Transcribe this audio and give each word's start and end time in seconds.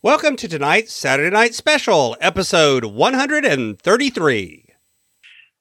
Welcome 0.00 0.36
to 0.36 0.46
tonight's 0.46 0.92
Saturday 0.92 1.28
Night 1.28 1.56
Special, 1.56 2.16
episode 2.20 2.84
133. 2.84 4.66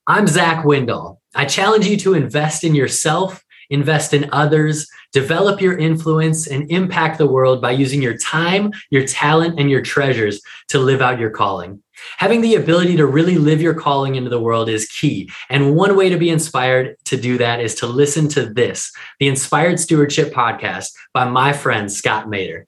I'm 0.06 0.28
Zach 0.28 0.63
Windahl. 0.63 1.17
I 1.33 1.46
challenge 1.46 1.88
you 1.88 1.98
to 1.98 2.14
invest 2.14 2.64
in 2.64 2.76
yourself, 2.76 3.44
invest 3.72 4.14
in 4.14 4.30
others, 4.32 4.88
develop 5.12 5.60
your 5.60 5.76
influence, 5.76 6.46
and 6.46 6.70
impact 6.70 7.18
the 7.18 7.26
world 7.26 7.64
by 7.64 7.72
using 7.72 8.00
your 8.00 8.16
time, 8.16 8.71
your 8.92 9.08
talent, 9.08 9.60
and 9.60 9.71
your 9.71 9.82
treasures 9.82 10.40
to 10.68 10.78
live 10.78 11.02
out 11.02 11.18
your 11.18 11.32
calling. 11.32 11.82
Having 12.18 12.42
the 12.42 12.54
ability 12.54 12.96
to 12.98 13.08
really 13.08 13.40
live 13.40 13.60
your 13.60 13.74
calling 13.74 14.14
into 14.14 14.30
the 14.30 14.40
world 14.40 14.70
is 14.70 14.86
key. 14.86 15.32
And 15.50 15.76
one 15.76 15.96
way 15.96 16.10
to 16.10 16.18
be 16.18 16.30
inspired 16.30 16.96
to 17.06 17.18
do 17.18 17.40
that 17.40 17.60
is 17.60 17.74
to 17.74 17.88
listen 17.88 18.28
to 18.30 18.46
this, 18.46 18.92
the 19.20 19.30
Inspired 19.30 19.80
Stewardship 19.80 20.32
Podcast 20.32 20.92
by 21.12 21.28
my 21.28 21.54
friend 21.54 21.92
Scott 21.92 22.28
Mader. 22.28 22.66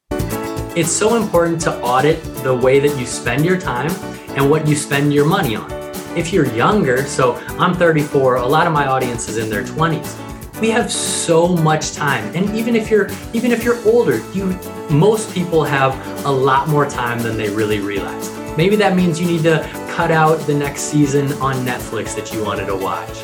It's 0.75 0.91
so 0.91 1.15
important 1.15 1.59
to 1.61 1.81
audit 1.81 2.23
the 2.43 2.55
way 2.55 2.79
that 2.79 2.97
you 2.99 3.07
spend 3.07 3.43
your 3.43 3.59
time 3.59 3.89
and 4.37 4.51
what 4.51 4.67
you 4.67 4.75
spend 4.75 5.11
your 5.11 5.25
money 5.25 5.55
on. 5.55 5.69
If 6.15 6.31
you're 6.31 6.45
younger, 6.53 7.05
so 7.05 7.37
I'm 7.57 7.73
34, 7.73 8.35
a 8.35 8.45
lot 8.45 8.67
of 8.67 8.71
my 8.71 8.85
audience 8.85 9.27
is 9.27 9.37
in 9.37 9.49
their 9.49 9.63
20s. 9.63 10.61
We 10.61 10.69
have 10.69 10.91
so 10.91 11.47
much 11.47 11.93
time. 11.93 12.23
And 12.35 12.55
even 12.55 12.75
if 12.75 12.91
you're 12.91 13.09
even 13.33 13.51
if 13.51 13.63
you're 13.63 13.83
older, 13.83 14.17
you 14.31 14.45
most 14.91 15.33
people 15.33 15.63
have 15.63 15.95
a 16.23 16.31
lot 16.31 16.69
more 16.69 16.87
time 16.87 17.19
than 17.23 17.35
they 17.35 17.49
really 17.49 17.79
realize. 17.79 18.29
Maybe 18.55 18.75
that 18.75 18.95
means 18.95 19.19
you 19.19 19.25
need 19.25 19.43
to 19.43 19.67
cut 19.89 20.11
out 20.11 20.35
the 20.45 20.53
next 20.53 20.81
season 20.81 21.33
on 21.41 21.55
Netflix 21.65 22.15
that 22.15 22.31
you 22.31 22.43
wanted 22.45 22.67
to 22.67 22.75
watch. 22.75 23.23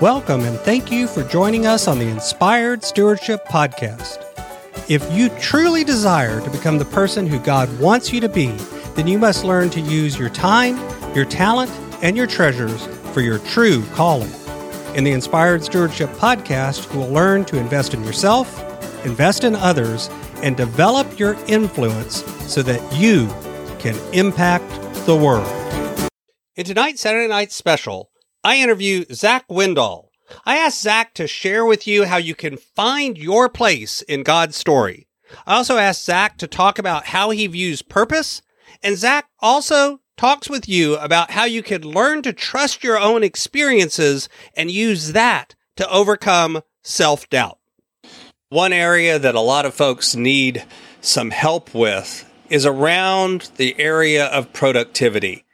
Welcome 0.00 0.40
and 0.40 0.58
thank 0.58 0.90
you 0.90 1.06
for 1.06 1.22
joining 1.22 1.66
us 1.66 1.86
on 1.86 2.00
the 2.00 2.08
Inspired 2.08 2.82
Stewardship 2.82 3.46
Podcast. 3.46 4.23
If 4.86 5.10
you 5.10 5.30
truly 5.40 5.82
desire 5.82 6.42
to 6.42 6.50
become 6.50 6.76
the 6.76 6.84
person 6.84 7.26
who 7.26 7.38
God 7.38 7.78
wants 7.80 8.12
you 8.12 8.20
to 8.20 8.28
be, 8.28 8.48
then 8.96 9.06
you 9.06 9.18
must 9.18 9.42
learn 9.42 9.70
to 9.70 9.80
use 9.80 10.18
your 10.18 10.28
time, 10.28 10.76
your 11.14 11.24
talent, 11.24 11.70
and 12.02 12.14
your 12.14 12.26
treasures 12.26 12.86
for 13.14 13.22
your 13.22 13.38
true 13.38 13.82
calling. 13.94 14.30
In 14.94 15.02
the 15.02 15.12
Inspired 15.12 15.64
Stewardship 15.64 16.10
Podcast, 16.10 16.92
you 16.92 17.00
will 17.00 17.08
learn 17.08 17.46
to 17.46 17.58
invest 17.58 17.94
in 17.94 18.04
yourself, 18.04 18.60
invest 19.06 19.42
in 19.42 19.54
others, 19.54 20.10
and 20.42 20.54
develop 20.54 21.18
your 21.18 21.34
influence 21.46 22.22
so 22.46 22.62
that 22.62 22.82
you 22.94 23.28
can 23.78 23.96
impact 24.12 24.68
the 25.06 25.16
world. 25.16 25.48
In 26.56 26.66
tonight's 26.66 27.00
Saturday 27.00 27.28
Night 27.28 27.52
Special, 27.52 28.10
I 28.44 28.58
interview 28.58 29.06
Zach 29.10 29.48
Windahl, 29.48 30.08
I 30.46 30.56
asked 30.56 30.80
Zach 30.80 31.14
to 31.14 31.26
share 31.26 31.64
with 31.64 31.86
you 31.86 32.04
how 32.04 32.16
you 32.16 32.34
can 32.34 32.56
find 32.56 33.18
your 33.18 33.48
place 33.48 34.02
in 34.02 34.22
God's 34.22 34.56
story. 34.56 35.06
I 35.46 35.56
also 35.56 35.78
asked 35.78 36.04
Zach 36.04 36.38
to 36.38 36.46
talk 36.46 36.78
about 36.78 37.06
how 37.06 37.30
he 37.30 37.46
views 37.46 37.82
purpose, 37.82 38.42
and 38.82 38.96
Zach 38.96 39.26
also 39.40 40.00
talks 40.16 40.48
with 40.48 40.68
you 40.68 40.96
about 40.96 41.32
how 41.32 41.44
you 41.44 41.62
can 41.62 41.82
learn 41.82 42.22
to 42.22 42.32
trust 42.32 42.84
your 42.84 42.98
own 42.98 43.22
experiences 43.22 44.28
and 44.56 44.70
use 44.70 45.12
that 45.12 45.54
to 45.76 45.88
overcome 45.90 46.62
self 46.82 47.28
doubt. 47.28 47.58
One 48.48 48.72
area 48.72 49.18
that 49.18 49.34
a 49.34 49.40
lot 49.40 49.66
of 49.66 49.74
folks 49.74 50.14
need 50.14 50.64
some 51.00 51.30
help 51.30 51.74
with 51.74 52.30
is 52.48 52.64
around 52.64 53.50
the 53.56 53.78
area 53.80 54.26
of 54.26 54.52
productivity 54.52 55.44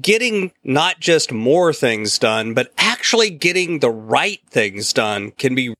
getting 0.00 0.52
not 0.64 1.00
just 1.00 1.32
more 1.32 1.72
things 1.72 2.18
done, 2.18 2.54
but 2.54 2.72
actually 2.78 3.30
getting 3.30 3.78
the 3.78 3.90
right 3.90 4.40
things 4.48 4.92
done 4.92 5.32
can 5.32 5.54
be 5.54 5.74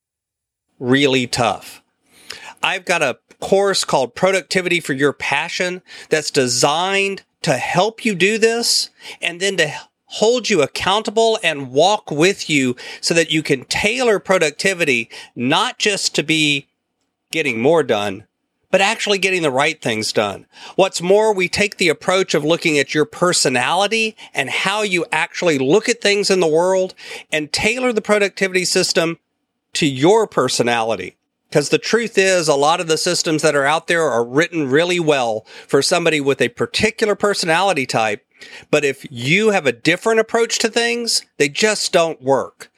really 0.78 1.26
tough. 1.26 1.82
I've 2.62 2.84
got 2.84 3.02
a 3.02 3.18
course 3.40 3.84
called 3.84 4.14
Productivity 4.14 4.80
for 4.80 4.92
Your 4.92 5.12
Passion 5.12 5.82
that's 6.08 6.30
designed 6.30 7.22
to 7.42 7.54
help 7.54 8.04
you 8.04 8.14
do 8.14 8.38
this 8.38 8.90
and 9.20 9.40
then 9.40 9.56
to 9.58 9.72
hold 10.06 10.48
you 10.48 10.62
accountable 10.62 11.38
and 11.42 11.70
walk 11.70 12.10
with 12.10 12.48
you 12.48 12.76
so 13.00 13.12
that 13.14 13.30
you 13.30 13.42
can 13.42 13.64
tailor 13.64 14.18
productivity 14.18 15.10
not 15.34 15.78
just 15.78 16.14
to 16.14 16.22
be 16.22 16.66
getting 17.30 17.60
more 17.60 17.82
done, 17.82 18.26
but 18.76 18.82
actually 18.82 19.16
getting 19.16 19.40
the 19.40 19.50
right 19.50 19.80
things 19.80 20.12
done. 20.12 20.44
What's 20.74 21.00
more, 21.00 21.32
we 21.32 21.48
take 21.48 21.78
the 21.78 21.88
approach 21.88 22.34
of 22.34 22.44
looking 22.44 22.78
at 22.78 22.94
your 22.94 23.06
personality 23.06 24.14
and 24.34 24.50
how 24.50 24.82
you 24.82 25.06
actually 25.10 25.56
look 25.56 25.88
at 25.88 26.02
things 26.02 26.28
in 26.28 26.40
the 26.40 26.46
world 26.46 26.94
and 27.32 27.50
tailor 27.50 27.90
the 27.94 28.02
productivity 28.02 28.66
system 28.66 29.18
to 29.72 29.86
your 29.86 30.26
personality. 30.26 31.16
Because 31.48 31.70
the 31.70 31.78
truth 31.78 32.18
is, 32.18 32.48
a 32.48 32.54
lot 32.54 32.78
of 32.78 32.86
the 32.86 32.98
systems 32.98 33.40
that 33.40 33.56
are 33.56 33.64
out 33.64 33.86
there 33.86 34.02
are 34.02 34.22
written 34.22 34.68
really 34.68 35.00
well 35.00 35.46
for 35.66 35.80
somebody 35.80 36.20
with 36.20 36.42
a 36.42 36.50
particular 36.50 37.14
personality 37.14 37.86
type. 37.86 38.26
But 38.70 38.84
if 38.84 39.06
you 39.10 39.52
have 39.52 39.64
a 39.64 39.72
different 39.72 40.20
approach 40.20 40.58
to 40.58 40.68
things, 40.68 41.24
they 41.38 41.48
just 41.48 41.94
don't 41.94 42.20
work. 42.20 42.70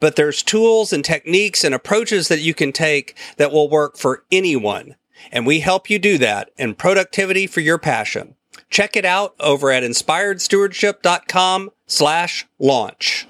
But 0.00 0.16
there's 0.16 0.42
tools 0.42 0.94
and 0.94 1.04
techniques 1.04 1.62
and 1.62 1.74
approaches 1.74 2.28
that 2.28 2.40
you 2.40 2.54
can 2.54 2.72
take 2.72 3.18
that 3.36 3.52
will 3.52 3.68
work 3.68 3.98
for 3.98 4.24
anyone 4.32 4.94
and 5.30 5.46
we 5.46 5.60
help 5.60 5.88
you 5.88 5.98
do 5.98 6.18
that 6.18 6.50
in 6.56 6.74
productivity 6.74 7.46
for 7.46 7.60
your 7.60 7.78
passion. 7.78 8.34
Check 8.70 8.96
it 8.96 9.04
out 9.04 9.34
over 9.38 9.70
at 9.70 9.82
inspiredstewardship.com 9.82 11.70
slash 11.86 12.46
launch. 12.58 13.28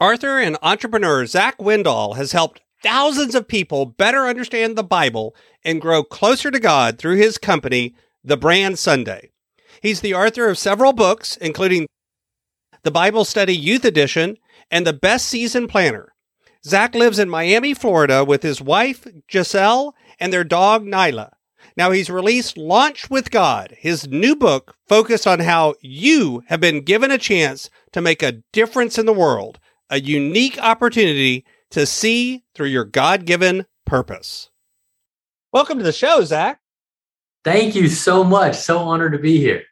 Arthur 0.00 0.38
and 0.38 0.58
entrepreneur 0.60 1.24
Zach 1.24 1.60
Windall 1.60 2.14
has 2.14 2.32
helped 2.32 2.60
thousands 2.82 3.34
of 3.34 3.48
people 3.48 3.86
better 3.86 4.26
understand 4.26 4.76
the 4.76 4.84
Bible 4.84 5.34
and 5.64 5.80
grow 5.80 6.04
closer 6.04 6.50
to 6.50 6.60
God 6.60 6.98
through 6.98 7.16
his 7.16 7.38
company, 7.38 7.94
The 8.22 8.36
Brand 8.36 8.78
Sunday. 8.78 9.30
He's 9.80 10.00
the 10.00 10.14
author 10.14 10.48
of 10.48 10.58
several 10.58 10.92
books, 10.92 11.36
including 11.38 11.86
the 12.82 12.92
Bible 12.92 13.24
Study 13.24 13.56
Youth 13.56 13.84
Edition 13.84 14.36
and 14.70 14.86
the 14.86 14.92
Best 14.92 15.26
Season 15.26 15.66
Planner. 15.66 16.12
Zach 16.64 16.94
lives 16.94 17.18
in 17.18 17.28
Miami, 17.28 17.74
Florida 17.74 18.24
with 18.24 18.44
his 18.44 18.60
wife, 18.60 19.06
Giselle, 19.28 19.95
and 20.18 20.32
their 20.32 20.44
dog 20.44 20.84
Nyla. 20.84 21.32
Now 21.76 21.90
he's 21.90 22.08
released 22.08 22.56
Launch 22.56 23.10
with 23.10 23.30
God, 23.30 23.74
his 23.78 24.08
new 24.08 24.34
book 24.34 24.76
focused 24.88 25.26
on 25.26 25.40
how 25.40 25.74
you 25.80 26.42
have 26.46 26.60
been 26.60 26.82
given 26.82 27.10
a 27.10 27.18
chance 27.18 27.68
to 27.92 28.00
make 28.00 28.22
a 28.22 28.40
difference 28.52 28.98
in 28.98 29.06
the 29.06 29.12
world, 29.12 29.58
a 29.90 30.00
unique 30.00 30.58
opportunity 30.58 31.44
to 31.70 31.84
see 31.84 32.44
through 32.54 32.68
your 32.68 32.84
God 32.84 33.26
given 33.26 33.66
purpose. 33.84 34.50
Welcome 35.52 35.78
to 35.78 35.84
the 35.84 35.92
show, 35.92 36.22
Zach. 36.24 36.60
Thank 37.44 37.74
you 37.74 37.88
so 37.88 38.24
much. 38.24 38.56
So 38.56 38.78
honored 38.78 39.12
to 39.12 39.18
be 39.18 39.38
here. 39.38 39.62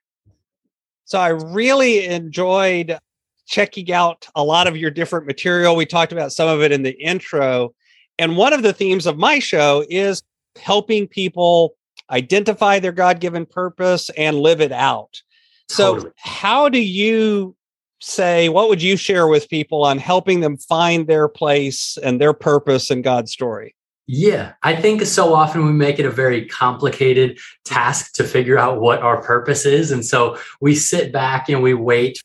So 1.07 1.19
I 1.19 1.29
really 1.29 2.07
enjoyed 2.07 2.99
checking 3.47 3.93
out 3.93 4.27
a 4.35 4.43
lot 4.43 4.67
of 4.67 4.77
your 4.77 4.91
different 4.91 5.27
material. 5.27 5.77
We 5.77 5.87
talked 5.87 6.13
about 6.13 6.33
some 6.33 6.49
of 6.49 6.63
it 6.63 6.73
in 6.73 6.83
the 6.83 6.99
intro. 7.01 7.75
And 8.19 8.37
one 8.37 8.53
of 8.53 8.63
the 8.63 8.73
themes 8.73 9.07
of 9.07 9.19
my 9.19 9.39
show 9.39 9.85
is 9.91 10.23
helping 10.57 11.07
people 11.07 11.75
identify 12.11 12.79
their 12.79 12.93
God 12.93 13.21
given 13.21 13.47
purpose 13.47 14.11
and 14.17 14.39
live 14.39 14.61
it 14.61 14.73
out. 14.73 15.23
So, 15.69 15.95
totally. 15.95 16.13
how 16.17 16.69
do 16.69 16.81
you 16.81 17.57
say, 18.01 18.49
what 18.49 18.69
would 18.69 18.83
you 18.83 18.97
share 18.97 19.27
with 19.27 19.49
people 19.49 19.83
on 19.83 19.99
helping 19.99 20.41
them 20.41 20.57
find 20.59 21.07
their 21.07 21.29
place 21.29 21.97
and 22.03 22.21
their 22.21 22.35
purpose 22.35 22.91
in 22.91 23.03
God's 23.03 23.33
story? 23.33 23.75
Yeah, 24.07 24.53
I 24.63 24.77
think 24.77 25.03
so 25.03 25.33
often 25.33 25.65
we 25.65 25.73
make 25.73 25.99
it 25.99 26.05
a 26.05 26.11
very 26.11 26.45
complicated 26.47 27.39
task 27.65 28.13
to 28.15 28.25
figure 28.25 28.59
out 28.59 28.81
what 28.81 29.01
our 29.01 29.23
purpose 29.23 29.65
is. 29.65 29.91
And 29.91 30.05
so 30.05 30.37
we 30.61 30.75
sit 30.75 31.11
back 31.11 31.49
and 31.49 31.63
we 31.63 31.73
wait 31.73 32.21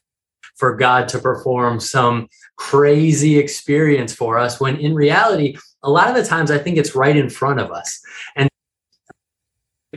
for 0.57 0.75
God 0.75 1.07
to 1.09 1.19
perform 1.19 1.79
some 1.79 2.27
crazy 2.57 3.37
experience 3.37 4.13
for 4.13 4.37
us 4.37 4.59
when 4.59 4.75
in 4.75 4.93
reality, 4.93 5.55
a 5.83 5.89
lot 5.89 6.09
of 6.09 6.15
the 6.15 6.23
times 6.23 6.51
I 6.51 6.57
think 6.57 6.77
it's 6.77 6.95
right 6.95 7.15
in 7.15 7.29
front 7.29 7.59
of 7.59 7.71
us. 7.71 8.01
And 8.35 8.49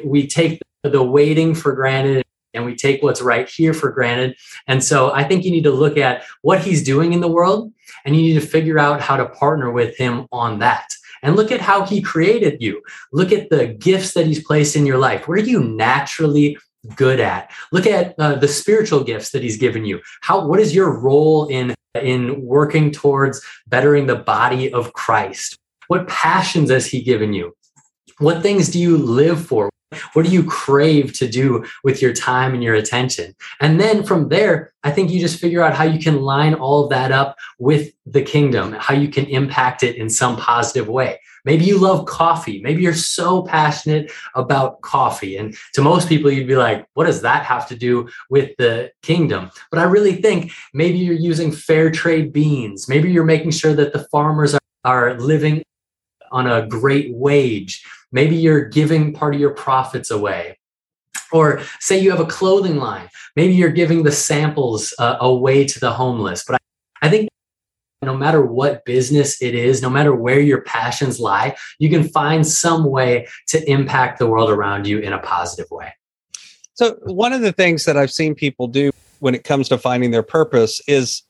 we 0.05 0.27
take 0.27 0.61
the 0.83 1.03
waiting 1.03 1.55
for 1.55 1.73
granted 1.73 2.25
and 2.55 2.65
we 2.65 2.75
take 2.75 3.03
what's 3.03 3.23
right 3.23 3.49
here 3.49 3.73
for 3.73 3.91
granted. 3.91 4.37
And 4.67 4.83
so 4.83 5.13
I 5.13 5.25
think 5.25 5.45
you 5.45 5.51
need 5.51 5.65
to 5.65 5.71
look 5.71 5.97
at 5.97 6.25
what 6.43 6.61
he's 6.61 6.83
doing 6.83 7.13
in 7.13 7.21
the 7.21 7.29
world 7.29 7.73
and 8.05 8.15
you 8.15 8.23
need 8.23 8.41
to 8.41 8.47
figure 8.47 8.79
out 8.79 9.01
how 9.01 9.17
to 9.17 9.27
partner 9.27 9.71
with 9.71 9.97
him 9.97 10.27
on 10.33 10.59
that. 10.59 10.93
And 11.23 11.37
look 11.37 11.53
at 11.53 11.61
how 11.61 11.87
he 11.87 12.03
created 12.03 12.61
you. 12.61 12.83
Look 13.13 13.33
at 13.33 13.49
the 13.49 13.69
gifts 13.69 14.13
that 14.15 14.27
he's 14.27 14.45
placed 14.45 14.75
in 14.75 14.87
your 14.87 14.99
life. 14.99 15.29
Where 15.29 15.39
are 15.39 15.43
you 15.43 15.63
naturally 15.63 16.59
good 16.97 17.21
at? 17.21 17.51
Look 17.71 17.87
at 17.87 18.15
uh, 18.19 18.35
the 18.35 18.49
spiritual 18.49 19.05
gifts 19.05 19.31
that 19.31 19.43
he's 19.43 19.57
given 19.57 19.85
you. 19.85 20.01
How 20.23 20.45
what 20.45 20.59
is 20.59 20.75
your 20.75 20.99
role 20.99 21.47
in 21.47 21.75
in 21.95 22.43
working 22.43 22.91
towards 22.91 23.41
bettering 23.69 24.07
the 24.07 24.17
body 24.17 24.73
of 24.73 24.93
Christ? 24.95 25.57
What 25.93 26.09
passions 26.09 26.71
has 26.71 26.87
He 26.87 27.03
given 27.03 27.35
you? 27.35 27.55
What 28.19 28.43
things 28.43 28.71
do 28.71 28.79
you 28.79 28.97
live 28.97 29.47
for? 29.47 29.69
What 30.15 30.25
do 30.25 30.33
you 30.33 30.43
crave 30.43 31.13
to 31.19 31.29
do 31.29 31.67
with 31.85 32.01
your 32.01 32.15
time 32.15 32.55
and 32.55 32.63
your 32.63 32.75
attention? 32.75 33.35
And 33.61 33.79
then 33.79 34.03
from 34.03 34.31
there, 34.31 34.73
I 34.85 34.91
think 34.91 35.11
you 35.11 35.21
just 35.21 35.39
figure 35.39 35.63
out 35.63 35.75
how 35.75 35.85
you 35.85 36.01
can 36.01 36.23
line 36.23 36.55
all 36.55 36.85
of 36.85 36.91
that 36.93 37.13
up 37.13 37.37
with 37.59 37.93
the 38.07 38.23
kingdom, 38.23 38.73
how 38.73 38.95
you 38.95 39.09
can 39.09 39.27
impact 39.27 39.83
it 39.83 39.97
in 39.97 40.09
some 40.09 40.39
positive 40.39 40.89
way. 40.89 41.21
Maybe 41.45 41.67
you 41.67 41.77
love 41.77 42.07
coffee. 42.07 42.63
Maybe 42.63 42.81
you're 42.81 42.95
so 42.95 43.43
passionate 43.43 44.11
about 44.35 44.81
coffee. 44.81 45.37
And 45.37 45.55
to 45.75 45.83
most 45.83 46.09
people, 46.09 46.31
you'd 46.31 46.49
be 46.49 46.57
like, 46.57 46.87
what 46.95 47.05
does 47.05 47.21
that 47.21 47.45
have 47.45 47.69
to 47.69 47.77
do 47.77 48.09
with 48.31 48.53
the 48.57 48.93
kingdom? 49.03 49.51
But 49.71 49.79
I 49.79 49.83
really 49.83 50.23
think 50.23 50.53
maybe 50.73 50.97
you're 50.97 51.15
using 51.15 51.53
fair 51.53 51.91
trade 51.91 52.33
beans. 52.33 52.89
Maybe 52.89 53.13
you're 53.13 53.25
making 53.25 53.51
sure 53.51 53.75
that 53.75 53.93
the 53.93 54.09
farmers 54.11 54.55
are, 54.85 55.15
living 55.21 55.63
on 56.33 56.47
a 56.47 56.67
great 56.67 57.15
wage. 57.15 57.85
Maybe 58.11 58.37
you're 58.37 58.65
giving 58.65 59.13
part 59.13 59.35
of 59.35 59.41
your 59.41 59.55
profits 59.55 60.11
away. 60.11 60.59
Or 61.33 61.63
say 61.81 61.99
you 61.99 62.11
have 62.11 62.21
a 62.21 62.27
clothing 62.27 62.77
line. 62.77 63.09
Maybe 63.37 63.55
you're 63.55 63.71
giving 63.71 64.03
the 64.03 64.13
samples 64.13 64.93
uh, 64.99 65.17
away 65.21 65.65
to 65.65 65.81
the 65.81 65.93
homeless. 65.93 66.45
But 66.47 66.57
I, 67.03 67.07
I 67.07 67.11
think 67.11 67.29
no 68.03 68.17
matter 68.17 68.45
what 68.45 68.85
business 68.85 69.41
it 69.41 69.55
is, 69.55 69.81
no 69.81 69.89
matter 69.89 70.15
where 70.15 70.41
your 70.41 70.63
passions 70.63 71.21
lie, 71.21 71.57
you 71.79 71.89
can 71.89 72.05
find 72.05 72.47
some 72.47 72.85
way 72.85 73.29
to 73.49 73.71
impact 73.71 74.19
the 74.19 74.27
world 74.27 74.51
around 74.51 74.87
you 74.87 74.99
in 74.99 75.13
a 75.13 75.19
positive 75.21 75.71
way. 75.71 75.95
So, 76.75 76.97
one 77.05 77.33
of 77.33 77.43
the 77.43 77.53
things 77.53 77.85
that 77.85 77.97
I've 77.97 78.11
seen 78.11 78.35
people 78.35 78.67
do 78.67 78.91
when 79.21 79.35
it 79.35 79.45
comes 79.45 79.69
to 79.69 79.79
finding 79.79 80.11
their 80.11 80.23
purpose 80.23 80.81
is 80.89 81.23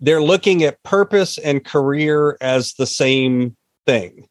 they're 0.00 0.22
looking 0.22 0.62
at 0.64 0.82
purpose 0.82 1.38
and 1.38 1.64
career 1.64 2.36
as 2.40 2.74
the 2.74 2.86
same 2.86 3.56
thing. 3.86 4.27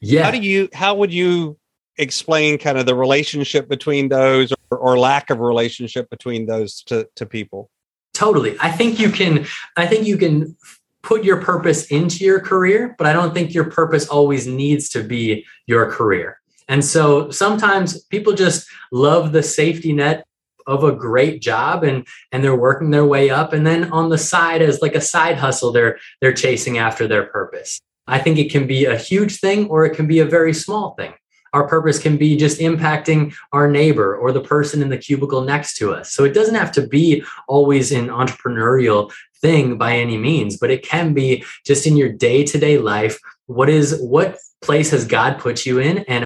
Yeah. 0.00 0.24
How 0.24 0.30
do 0.30 0.38
you 0.38 0.68
how 0.72 0.94
would 0.94 1.12
you 1.12 1.58
explain 1.98 2.58
kind 2.58 2.78
of 2.78 2.86
the 2.86 2.94
relationship 2.94 3.68
between 3.68 4.08
those 4.08 4.52
or, 4.70 4.78
or 4.78 4.98
lack 4.98 5.30
of 5.30 5.40
relationship 5.40 6.08
between 6.10 6.46
those 6.46 6.82
to, 6.84 7.06
to 7.16 7.26
people? 7.26 7.70
Totally. 8.14 8.56
I 8.60 8.70
think 8.70 8.98
you 8.98 9.10
can 9.10 9.46
I 9.76 9.86
think 9.86 10.06
you 10.06 10.16
can 10.16 10.56
put 11.02 11.24
your 11.24 11.40
purpose 11.42 11.86
into 11.86 12.24
your 12.24 12.40
career, 12.40 12.94
but 12.98 13.06
I 13.06 13.12
don't 13.12 13.34
think 13.34 13.54
your 13.54 13.70
purpose 13.70 14.08
always 14.08 14.46
needs 14.46 14.88
to 14.90 15.02
be 15.02 15.46
your 15.66 15.90
career. 15.90 16.40
And 16.68 16.84
so 16.84 17.30
sometimes 17.30 18.04
people 18.04 18.32
just 18.32 18.68
love 18.92 19.32
the 19.32 19.42
safety 19.42 19.92
net 19.92 20.24
of 20.66 20.84
a 20.84 20.92
great 20.92 21.42
job 21.42 21.84
and 21.84 22.06
and 22.32 22.44
they're 22.44 22.54
working 22.54 22.90
their 22.90 23.04
way 23.04 23.28
up 23.28 23.52
and 23.52 23.66
then 23.66 23.90
on 23.92 24.08
the 24.08 24.18
side 24.18 24.62
as 24.62 24.80
like 24.80 24.94
a 24.94 25.00
side 25.00 25.36
hustle 25.36 25.72
they're 25.72 25.98
they're 26.20 26.32
chasing 26.32 26.78
after 26.78 27.08
their 27.08 27.24
purpose. 27.24 27.80
I 28.10 28.18
think 28.18 28.38
it 28.38 28.50
can 28.50 28.66
be 28.66 28.84
a 28.84 28.96
huge 28.96 29.38
thing 29.38 29.68
or 29.68 29.84
it 29.84 29.94
can 29.94 30.06
be 30.06 30.18
a 30.18 30.24
very 30.24 30.52
small 30.52 30.94
thing. 30.94 31.14
Our 31.52 31.66
purpose 31.66 31.98
can 31.98 32.16
be 32.16 32.36
just 32.36 32.60
impacting 32.60 33.34
our 33.52 33.68
neighbor 33.68 34.16
or 34.16 34.32
the 34.32 34.40
person 34.40 34.82
in 34.82 34.88
the 34.88 34.98
cubicle 34.98 35.42
next 35.42 35.76
to 35.78 35.92
us. 35.92 36.12
So 36.12 36.24
it 36.24 36.34
doesn't 36.34 36.54
have 36.54 36.72
to 36.72 36.86
be 36.86 37.24
always 37.48 37.90
an 37.92 38.08
entrepreneurial 38.08 39.12
thing 39.40 39.78
by 39.78 39.96
any 39.96 40.16
means, 40.16 40.58
but 40.58 40.70
it 40.70 40.84
can 40.84 41.14
be 41.14 41.44
just 41.64 41.86
in 41.86 41.96
your 41.96 42.12
day 42.12 42.44
to 42.44 42.58
day 42.58 42.78
life. 42.78 43.18
What 43.46 43.68
is, 43.68 43.98
what 44.00 44.38
place 44.60 44.90
has 44.90 45.04
God 45.04 45.38
put 45.38 45.66
you 45.66 45.80
in? 45.80 45.98
And 46.00 46.24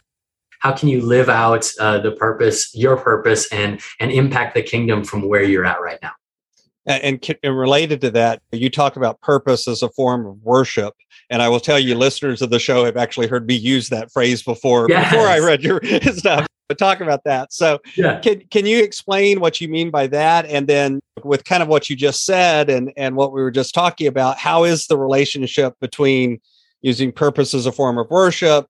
how 0.64 0.72
can 0.72 0.88
you 0.88 1.02
live 1.02 1.28
out 1.28 1.70
uh, 1.78 1.98
the 1.98 2.12
purpose, 2.12 2.74
your 2.74 2.96
purpose, 2.96 3.46
and 3.52 3.82
and 4.00 4.10
impact 4.10 4.54
the 4.54 4.62
kingdom 4.62 5.04
from 5.04 5.28
where 5.28 5.42
you're 5.42 5.66
at 5.66 5.82
right 5.82 5.98
now? 6.00 6.12
And, 6.86 7.36
and, 7.42 7.56
related 7.56 8.02
to 8.02 8.10
that, 8.10 8.42
you 8.52 8.68
talk 8.68 8.96
about 8.96 9.20
purpose 9.22 9.66
as 9.66 9.82
a 9.82 9.88
form 9.90 10.26
of 10.26 10.36
worship. 10.42 10.94
And 11.30 11.40
I 11.40 11.48
will 11.48 11.60
tell 11.60 11.78
you, 11.78 11.94
listeners 11.94 12.42
of 12.42 12.50
the 12.50 12.58
show 12.58 12.84
have 12.84 12.98
actually 12.98 13.26
heard 13.26 13.46
me 13.46 13.54
use 13.54 13.88
that 13.88 14.12
phrase 14.12 14.42
before. 14.42 14.86
Yes. 14.88 15.10
Before 15.10 15.26
I 15.26 15.38
read 15.38 15.62
your 15.62 15.80
stuff, 16.14 16.46
but 16.68 16.78
talk 16.78 17.00
about 17.00 17.24
that. 17.24 17.52
So, 17.52 17.78
yeah. 17.96 18.20
can 18.20 18.42
can 18.50 18.66
you 18.66 18.82
explain 18.82 19.40
what 19.40 19.60
you 19.60 19.68
mean 19.68 19.90
by 19.90 20.06
that? 20.08 20.44
And 20.46 20.66
then, 20.66 21.00
with 21.22 21.44
kind 21.44 21.62
of 21.62 21.68
what 21.68 21.88
you 21.88 21.96
just 21.96 22.24
said, 22.24 22.68
and 22.68 22.92
and 22.96 23.16
what 23.16 23.32
we 23.32 23.42
were 23.42 23.50
just 23.50 23.74
talking 23.74 24.06
about, 24.06 24.36
how 24.36 24.64
is 24.64 24.86
the 24.86 24.98
relationship 24.98 25.74
between 25.80 26.38
using 26.82 27.12
purpose 27.12 27.54
as 27.54 27.64
a 27.64 27.72
form 27.72 27.96
of 27.96 28.10
worship, 28.10 28.66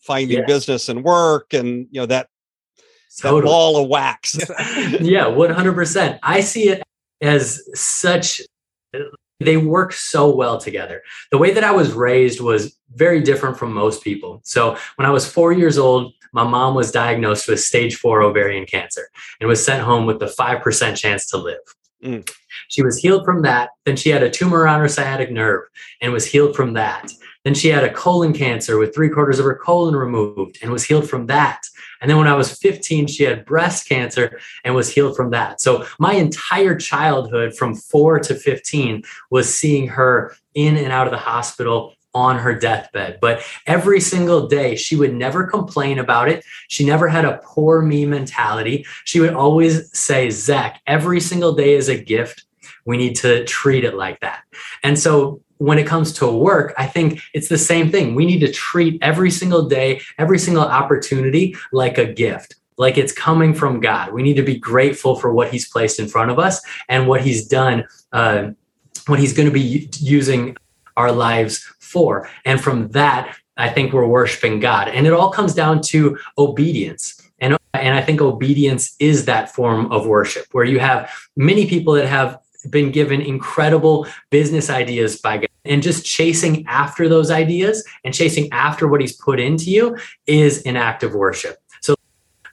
finding 0.00 0.38
yeah. 0.38 0.46
business 0.46 0.90
and 0.90 1.04
work, 1.04 1.54
and 1.54 1.88
you 1.90 2.00
know 2.00 2.06
that 2.06 2.28
totally. 3.18 3.40
that 3.40 3.46
ball 3.46 3.82
of 3.82 3.88
wax? 3.88 4.38
yeah, 5.00 5.26
one 5.26 5.50
hundred 5.50 5.74
percent. 5.74 6.18
I 6.22 6.40
see 6.40 6.68
it 6.68 6.82
as 7.20 7.62
such 7.74 8.40
they 9.40 9.56
work 9.56 9.92
so 9.92 10.34
well 10.34 10.58
together. 10.58 11.02
The 11.30 11.38
way 11.38 11.52
that 11.52 11.64
I 11.64 11.72
was 11.72 11.92
raised 11.92 12.40
was 12.40 12.78
very 12.94 13.20
different 13.20 13.58
from 13.58 13.72
most 13.72 14.02
people. 14.02 14.40
So 14.44 14.78
when 14.96 15.06
I 15.06 15.10
was 15.10 15.30
four 15.30 15.52
years 15.52 15.76
old, 15.76 16.14
my 16.32 16.44
mom 16.44 16.74
was 16.74 16.90
diagnosed 16.90 17.48
with 17.48 17.60
stage 17.60 17.96
four 17.96 18.22
ovarian 18.22 18.66
cancer 18.66 19.08
and 19.40 19.48
was 19.48 19.64
sent 19.64 19.82
home 19.82 20.06
with 20.06 20.20
the 20.20 20.26
5% 20.26 20.96
chance 20.96 21.28
to 21.30 21.36
live. 21.36 21.60
Mm. 22.04 22.28
She 22.68 22.82
was 22.82 22.98
healed 22.98 23.24
from 23.24 23.42
that. 23.42 23.70
Then 23.84 23.96
she 23.96 24.10
had 24.10 24.22
a 24.22 24.30
tumor 24.30 24.66
on 24.66 24.80
her 24.80 24.88
sciatic 24.88 25.30
nerve 25.30 25.64
and 26.00 26.12
was 26.12 26.26
healed 26.26 26.54
from 26.54 26.74
that. 26.74 27.10
Then 27.44 27.54
she 27.54 27.68
had 27.68 27.84
a 27.84 27.92
colon 27.92 28.32
cancer 28.32 28.76
with 28.76 28.94
three 28.94 29.08
quarters 29.08 29.38
of 29.38 29.44
her 29.44 29.54
colon 29.54 29.94
removed 29.94 30.58
and 30.62 30.72
was 30.72 30.84
healed 30.84 31.08
from 31.08 31.26
that. 31.26 31.62
And 32.00 32.10
then 32.10 32.18
when 32.18 32.26
I 32.26 32.34
was 32.34 32.58
15, 32.58 33.06
she 33.06 33.24
had 33.24 33.46
breast 33.46 33.88
cancer 33.88 34.38
and 34.64 34.74
was 34.74 34.92
healed 34.92 35.16
from 35.16 35.30
that. 35.30 35.60
So 35.60 35.86
my 35.98 36.14
entire 36.14 36.76
childhood 36.76 37.54
from 37.54 37.74
four 37.74 38.18
to 38.18 38.34
15 38.34 39.02
was 39.30 39.54
seeing 39.54 39.86
her 39.88 40.34
in 40.54 40.76
and 40.76 40.92
out 40.92 41.06
of 41.06 41.12
the 41.12 41.18
hospital 41.18 41.94
on 42.16 42.38
her 42.38 42.54
deathbed. 42.54 43.18
But 43.20 43.42
every 43.66 44.00
single 44.00 44.48
day, 44.48 44.74
she 44.74 44.96
would 44.96 45.12
never 45.12 45.46
complain 45.46 45.98
about 45.98 46.30
it. 46.30 46.42
She 46.68 46.84
never 46.84 47.08
had 47.08 47.26
a 47.26 47.42
poor 47.44 47.82
me 47.82 48.06
mentality. 48.06 48.86
She 49.04 49.20
would 49.20 49.34
always 49.34 49.94
say, 49.96 50.30
Zach, 50.30 50.80
every 50.86 51.20
single 51.20 51.52
day 51.52 51.74
is 51.74 51.90
a 51.90 52.02
gift. 52.02 52.46
We 52.86 52.96
need 52.96 53.16
to 53.16 53.44
treat 53.44 53.84
it 53.84 53.94
like 53.94 54.20
that. 54.20 54.44
And 54.82 54.98
so 54.98 55.42
when 55.58 55.78
it 55.78 55.86
comes 55.86 56.10
to 56.14 56.26
work, 56.26 56.72
I 56.78 56.86
think 56.86 57.20
it's 57.34 57.48
the 57.48 57.58
same 57.58 57.90
thing. 57.90 58.14
We 58.14 58.24
need 58.24 58.40
to 58.40 58.50
treat 58.50 58.98
every 59.02 59.30
single 59.30 59.68
day, 59.68 60.00
every 60.16 60.38
single 60.38 60.64
opportunity 60.64 61.54
like 61.70 61.98
a 61.98 62.06
gift, 62.06 62.54
like 62.78 62.96
it's 62.96 63.12
coming 63.12 63.52
from 63.52 63.80
God. 63.80 64.14
We 64.14 64.22
need 64.22 64.36
to 64.36 64.42
be 64.42 64.58
grateful 64.58 65.16
for 65.16 65.34
what 65.34 65.50
He's 65.50 65.68
placed 65.68 66.00
in 66.00 66.08
front 66.08 66.30
of 66.30 66.38
us 66.38 66.62
and 66.88 67.06
what 67.06 67.20
He's 67.20 67.46
done, 67.46 67.84
uh, 68.12 68.52
what 69.06 69.18
He's 69.18 69.34
going 69.34 69.48
to 69.48 69.54
be 69.54 69.90
using 69.98 70.56
our 70.96 71.12
lives 71.12 71.70
for. 71.86 72.28
And 72.44 72.60
from 72.60 72.88
that, 72.88 73.36
I 73.56 73.68
think 73.70 73.92
we're 73.92 74.06
worshiping 74.06 74.60
God. 74.60 74.88
And 74.88 75.06
it 75.06 75.12
all 75.12 75.30
comes 75.30 75.54
down 75.54 75.80
to 75.82 76.18
obedience. 76.36 77.22
And, 77.38 77.56
and 77.72 77.94
I 77.94 78.02
think 78.02 78.20
obedience 78.20 78.94
is 78.98 79.24
that 79.26 79.54
form 79.54 79.90
of 79.92 80.06
worship 80.06 80.46
where 80.52 80.64
you 80.64 80.78
have 80.78 81.10
many 81.36 81.66
people 81.66 81.94
that 81.94 82.06
have 82.06 82.38
been 82.70 82.90
given 82.90 83.20
incredible 83.20 84.06
business 84.30 84.70
ideas 84.70 85.20
by 85.20 85.38
God. 85.38 85.48
And 85.64 85.82
just 85.82 86.04
chasing 86.04 86.64
after 86.66 87.08
those 87.08 87.30
ideas 87.30 87.84
and 88.04 88.14
chasing 88.14 88.48
after 88.52 88.86
what 88.86 89.00
he's 89.00 89.16
put 89.16 89.40
into 89.40 89.70
you 89.70 89.96
is 90.26 90.62
an 90.62 90.76
act 90.76 91.02
of 91.02 91.14
worship. 91.14 91.58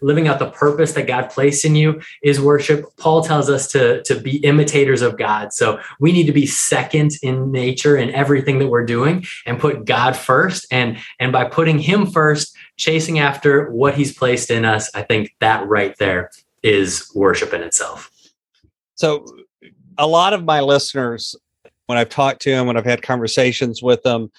Living 0.04 0.28
out 0.28 0.38
the 0.38 0.52
purpose 0.52 0.94
that 0.94 1.08
God 1.08 1.30
placed 1.30 1.66
in 1.66 1.76
you 1.76 2.02
is 2.22 2.40
worship. 2.42 2.86
Paul 2.98 3.24
tells 3.24 3.50
us 3.50 3.68
to, 3.70 4.04
to 4.04 4.20
be 4.20 4.38
imitators 4.38 5.02
of 5.02 5.18
God. 5.18 5.54
So 5.54 5.80
we 6.00 6.12
need 6.12 6.26
to 6.26 6.34
be 6.34 6.46
second 6.46 7.14
in 7.24 7.52
nature 7.52 7.96
in 7.96 8.10
everything 8.12 8.60
that 8.60 8.68
we're 8.68 8.86
doing 8.86 9.26
and 9.46 9.60
put 9.60 9.86
God 9.86 10.16
first. 10.16 10.68
And, 10.72 10.98
and 11.20 11.32
by 11.32 11.46
putting 11.46 11.80
him 11.80 12.06
first, 12.06 12.56
chasing 12.78 13.20
after 13.20 13.72
what 13.72 13.96
he's 13.96 14.16
placed 14.16 14.52
in 14.52 14.66
us, 14.66 14.90
I 14.94 15.04
think 15.04 15.34
that 15.40 15.68
right 15.68 15.98
there 15.98 16.32
is 16.64 17.10
worship 17.16 17.54
in 17.54 17.62
itself. 17.62 18.12
So 18.96 19.26
a 19.98 20.08
lot 20.08 20.34
of 20.34 20.44
my 20.44 20.62
listeners, 20.62 21.36
when 21.86 21.98
I've 21.98 22.10
talked 22.10 22.42
to 22.44 22.52
them, 22.52 22.68
when 22.68 22.78
I've 22.78 22.86
had 22.86 23.02
conversations 23.02 23.82
with 23.82 24.04
them, 24.04 24.32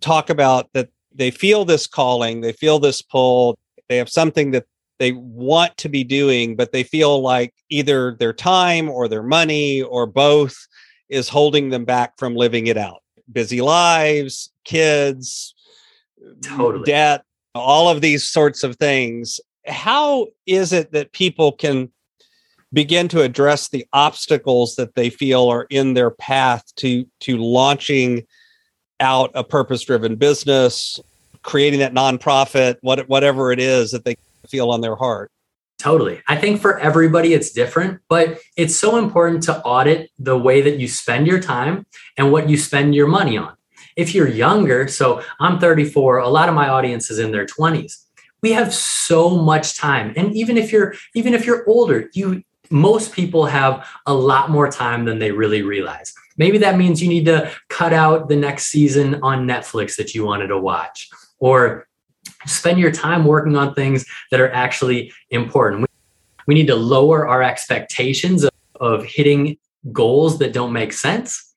talk 0.00 0.30
about 0.30 0.72
that 0.72 0.88
they 1.14 1.30
feel 1.30 1.64
this 1.64 1.86
calling, 1.86 2.40
they 2.40 2.52
feel 2.52 2.78
this 2.78 3.02
pull, 3.02 3.58
they 3.88 3.96
have 3.96 4.08
something 4.08 4.50
that 4.50 4.66
they 4.98 5.12
want 5.12 5.76
to 5.78 5.88
be 5.88 6.04
doing, 6.04 6.56
but 6.56 6.72
they 6.72 6.82
feel 6.82 7.20
like 7.20 7.54
either 7.70 8.16
their 8.18 8.32
time 8.32 8.88
or 8.88 9.08
their 9.08 9.22
money 9.22 9.82
or 9.82 10.06
both 10.06 10.56
is 11.08 11.28
holding 11.28 11.70
them 11.70 11.84
back 11.84 12.18
from 12.18 12.34
living 12.34 12.66
it 12.66 12.76
out. 12.76 13.02
Busy 13.32 13.60
lives, 13.60 14.50
kids, 14.64 15.54
totally. 16.42 16.84
debt, 16.84 17.24
all 17.54 17.88
of 17.88 18.00
these 18.00 18.28
sorts 18.28 18.62
of 18.62 18.76
things. 18.76 19.40
How 19.66 20.28
is 20.46 20.72
it 20.72 20.92
that 20.92 21.12
people 21.12 21.52
can 21.52 21.90
begin 22.72 23.08
to 23.08 23.22
address 23.22 23.68
the 23.68 23.86
obstacles 23.92 24.76
that 24.76 24.94
they 24.94 25.10
feel 25.10 25.48
are 25.48 25.66
in 25.70 25.94
their 25.94 26.10
path 26.10 26.64
to 26.76 27.06
to 27.20 27.36
launching 27.36 28.26
out 29.00 29.30
a 29.34 29.44
purpose 29.44 29.82
driven 29.82 30.16
business 30.16 30.98
creating 31.42 31.78
that 31.78 31.94
nonprofit 31.94 32.76
what, 32.80 33.08
whatever 33.08 33.52
it 33.52 33.60
is 33.60 33.92
that 33.92 34.04
they 34.04 34.16
feel 34.46 34.70
on 34.70 34.80
their 34.80 34.96
heart 34.96 35.30
Totally. 35.78 36.22
I 36.26 36.36
think 36.36 36.62
for 36.62 36.78
everybody 36.78 37.34
it's 37.34 37.50
different, 37.50 38.00
but 38.08 38.40
it's 38.56 38.74
so 38.74 38.96
important 38.96 39.42
to 39.42 39.60
audit 39.60 40.10
the 40.18 40.36
way 40.36 40.62
that 40.62 40.80
you 40.80 40.88
spend 40.88 41.26
your 41.26 41.38
time 41.38 41.84
and 42.16 42.32
what 42.32 42.48
you 42.48 42.56
spend 42.56 42.94
your 42.94 43.06
money 43.06 43.36
on. 43.36 43.54
If 43.94 44.14
you're 44.14 44.26
younger, 44.26 44.88
so 44.88 45.22
I'm 45.38 45.58
34, 45.58 46.20
a 46.20 46.28
lot 46.30 46.48
of 46.48 46.54
my 46.54 46.70
audience 46.70 47.10
is 47.10 47.18
in 47.18 47.30
their 47.30 47.44
20s 47.44 48.06
we 48.42 48.52
have 48.52 48.72
so 48.72 49.30
much 49.30 49.76
time 49.76 50.12
and 50.16 50.34
even 50.34 50.56
if 50.56 50.72
you're 50.72 50.94
even 51.14 51.34
if 51.34 51.46
you're 51.46 51.68
older 51.68 52.08
you 52.12 52.42
most 52.70 53.12
people 53.12 53.46
have 53.46 53.86
a 54.06 54.14
lot 54.14 54.50
more 54.50 54.70
time 54.70 55.04
than 55.04 55.18
they 55.18 55.30
really 55.30 55.62
realize 55.62 56.14
maybe 56.36 56.58
that 56.58 56.76
means 56.76 57.02
you 57.02 57.08
need 57.08 57.24
to 57.24 57.50
cut 57.68 57.92
out 57.92 58.28
the 58.28 58.36
next 58.36 58.66
season 58.66 59.16
on 59.22 59.46
netflix 59.46 59.96
that 59.96 60.14
you 60.14 60.24
wanted 60.24 60.48
to 60.48 60.58
watch 60.58 61.08
or 61.38 61.85
spend 62.46 62.78
your 62.78 62.90
time 62.90 63.24
working 63.24 63.56
on 63.56 63.74
things 63.74 64.04
that 64.30 64.40
are 64.40 64.52
actually 64.52 65.12
important 65.30 65.86
we 66.46 66.54
need 66.54 66.66
to 66.66 66.76
lower 66.76 67.26
our 67.26 67.42
expectations 67.42 68.44
of, 68.44 68.50
of 68.80 69.04
hitting 69.04 69.56
goals 69.92 70.38
that 70.38 70.52
don't 70.52 70.72
make 70.72 70.92
sense 70.92 71.54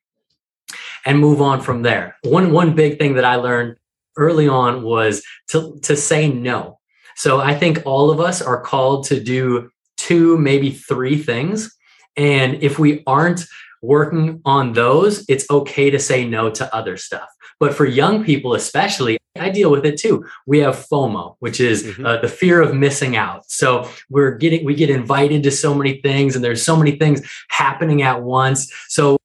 and 1.05 1.19
move 1.19 1.41
on 1.41 1.61
from 1.61 1.81
there 1.81 2.15
one 2.23 2.51
one 2.51 2.75
big 2.75 2.97
thing 2.97 3.15
that 3.15 3.25
i 3.25 3.35
learned 3.35 3.75
early 4.17 4.47
on 4.47 4.83
was 4.83 5.23
to 5.47 5.79
to 5.81 5.95
say 5.95 6.27
no 6.27 6.79
so 7.19 7.41
I 7.41 7.53
think 7.53 7.79
all 7.85 8.11
of 8.11 8.21
us 8.21 8.41
are 8.41 8.61
called 8.61 9.05
to 9.07 9.19
do 9.19 9.69
two, 9.97 10.37
maybe 10.37 10.71
three 10.71 11.21
things. 11.21 11.69
And 12.15 12.63
if 12.63 12.79
we 12.79 13.03
aren't 13.05 13.41
working 13.81 14.41
on 14.45 14.71
those, 14.71 15.25
it's 15.27 15.45
okay 15.49 15.89
to 15.89 15.99
say 15.99 16.25
no 16.25 16.49
to 16.51 16.73
other 16.73 16.95
stuff. 16.95 17.27
But 17.59 17.73
for 17.73 17.85
young 17.85 18.23
people, 18.23 18.53
especially, 18.53 19.18
I 19.35 19.49
deal 19.49 19.71
with 19.71 19.85
it 19.85 19.97
too. 19.99 20.25
We 20.45 20.59
have 20.59 20.75
FOMO, 20.75 21.35
which 21.39 21.59
is 21.59 21.83
mm-hmm. 21.83 22.05
uh, 22.05 22.17
the 22.17 22.27
fear 22.27 22.61
of 22.61 22.75
missing 22.75 23.15
out. 23.15 23.49
So 23.49 23.89
we're 24.09 24.35
getting, 24.35 24.65
we 24.65 24.75
get 24.75 24.89
invited 24.89 25.43
to 25.43 25.51
so 25.51 25.73
many 25.73 26.01
things 26.01 26.35
and 26.35 26.43
there's 26.43 26.63
so 26.63 26.75
many 26.75 26.91
things 26.97 27.21
happening 27.49 28.01
at 28.01 28.21
once. 28.21 28.71
So 28.87 29.17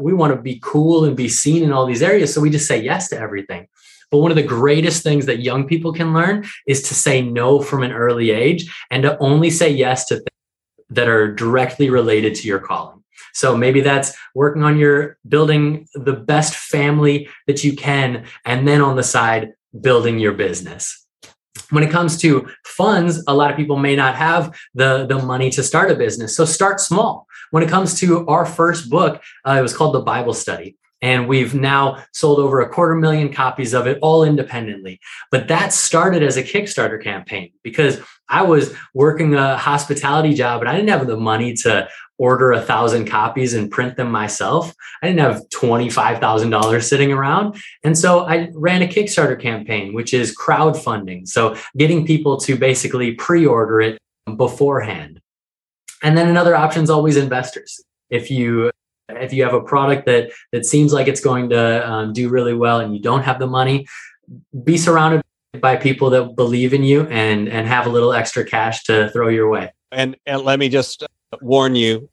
we 0.00 0.14
want 0.14 0.34
to 0.34 0.40
be 0.40 0.58
cool 0.62 1.04
and 1.04 1.16
be 1.16 1.28
seen 1.28 1.62
in 1.62 1.72
all 1.72 1.86
these 1.86 2.02
areas. 2.02 2.32
So 2.32 2.40
we 2.40 2.50
just 2.50 2.66
say 2.66 2.82
yes 2.82 3.08
to 3.10 3.18
everything. 3.18 3.68
But 4.10 4.18
one 4.18 4.30
of 4.30 4.36
the 4.36 4.42
greatest 4.42 5.02
things 5.02 5.26
that 5.26 5.40
young 5.40 5.66
people 5.66 5.92
can 5.92 6.12
learn 6.12 6.44
is 6.66 6.82
to 6.82 6.94
say 6.94 7.22
no 7.22 7.60
from 7.60 7.82
an 7.82 7.92
early 7.92 8.30
age 8.30 8.70
and 8.90 9.02
to 9.04 9.18
only 9.18 9.50
say 9.50 9.70
yes 9.70 10.06
to 10.06 10.16
things 10.16 10.26
that 10.90 11.08
are 11.08 11.32
directly 11.34 11.88
related 11.88 12.34
to 12.36 12.46
your 12.46 12.58
calling. 12.58 13.01
So 13.34 13.56
maybe 13.56 13.80
that's 13.80 14.14
working 14.34 14.62
on 14.62 14.78
your 14.78 15.18
building 15.28 15.88
the 15.94 16.12
best 16.12 16.54
family 16.54 17.28
that 17.46 17.64
you 17.64 17.74
can, 17.74 18.24
and 18.44 18.66
then 18.66 18.80
on 18.80 18.96
the 18.96 19.02
side, 19.02 19.52
building 19.80 20.18
your 20.18 20.32
business. 20.32 20.98
When 21.70 21.82
it 21.82 21.90
comes 21.90 22.18
to 22.18 22.48
funds, 22.64 23.22
a 23.26 23.34
lot 23.34 23.50
of 23.50 23.56
people 23.56 23.78
may 23.78 23.96
not 23.96 24.14
have 24.16 24.54
the, 24.74 25.06
the 25.06 25.18
money 25.18 25.48
to 25.50 25.62
start 25.62 25.90
a 25.90 25.94
business. 25.94 26.36
So 26.36 26.44
start 26.44 26.80
small. 26.80 27.26
When 27.50 27.62
it 27.62 27.70
comes 27.70 27.98
to 28.00 28.26
our 28.26 28.44
first 28.44 28.90
book, 28.90 29.22
uh, 29.46 29.56
it 29.58 29.62
was 29.62 29.74
called 29.74 29.94
The 29.94 30.00
Bible 30.00 30.34
Study. 30.34 30.76
And 31.02 31.28
we've 31.28 31.54
now 31.54 32.02
sold 32.12 32.38
over 32.38 32.60
a 32.60 32.68
quarter 32.68 32.94
million 32.94 33.32
copies 33.32 33.74
of 33.74 33.86
it 33.86 33.98
all 34.00 34.22
independently. 34.24 35.00
But 35.30 35.48
that 35.48 35.72
started 35.72 36.22
as 36.22 36.36
a 36.36 36.42
Kickstarter 36.44 37.02
campaign 37.02 37.52
because 37.62 38.00
I 38.28 38.42
was 38.42 38.74
working 38.94 39.34
a 39.34 39.58
hospitality 39.58 40.32
job 40.32 40.60
and 40.62 40.70
I 40.70 40.76
didn't 40.76 40.90
have 40.90 41.06
the 41.06 41.16
money 41.16 41.54
to 41.54 41.88
order 42.18 42.52
a 42.52 42.62
thousand 42.62 43.06
copies 43.06 43.52
and 43.52 43.68
print 43.68 43.96
them 43.96 44.10
myself. 44.10 44.72
I 45.02 45.08
didn't 45.08 45.20
have 45.20 45.42
$25,000 45.52 46.82
sitting 46.82 47.12
around. 47.12 47.56
And 47.82 47.98
so 47.98 48.20
I 48.20 48.48
ran 48.54 48.82
a 48.82 48.86
Kickstarter 48.86 49.38
campaign, 49.40 49.92
which 49.92 50.14
is 50.14 50.36
crowdfunding. 50.36 51.26
So 51.26 51.56
getting 51.76 52.06
people 52.06 52.36
to 52.42 52.56
basically 52.56 53.14
pre 53.14 53.44
order 53.44 53.80
it 53.80 53.98
beforehand. 54.36 55.20
And 56.02 56.16
then 56.16 56.28
another 56.28 56.54
option 56.54 56.84
is 56.84 56.90
always 56.90 57.16
investors. 57.16 57.82
If 58.08 58.30
you 58.30 58.70
if 59.08 59.32
you 59.32 59.42
have 59.42 59.54
a 59.54 59.60
product 59.60 60.06
that 60.06 60.30
that 60.52 60.64
seems 60.64 60.92
like 60.92 61.08
it's 61.08 61.20
going 61.20 61.48
to 61.50 61.88
um, 61.88 62.12
do 62.12 62.28
really 62.28 62.54
well 62.54 62.80
and 62.80 62.94
you 62.94 63.00
don't 63.00 63.22
have 63.22 63.38
the 63.38 63.46
money 63.46 63.86
be 64.64 64.76
surrounded 64.76 65.22
by 65.60 65.76
people 65.76 66.10
that 66.10 66.34
believe 66.36 66.72
in 66.72 66.82
you 66.82 67.02
and 67.08 67.48
and 67.48 67.66
have 67.66 67.86
a 67.86 67.90
little 67.90 68.12
extra 68.12 68.44
cash 68.44 68.84
to 68.84 69.10
throw 69.10 69.28
your 69.28 69.48
way 69.48 69.70
and 69.90 70.16
and 70.26 70.42
let 70.42 70.58
me 70.58 70.68
just 70.68 71.04
warn 71.40 71.74
you 71.74 72.08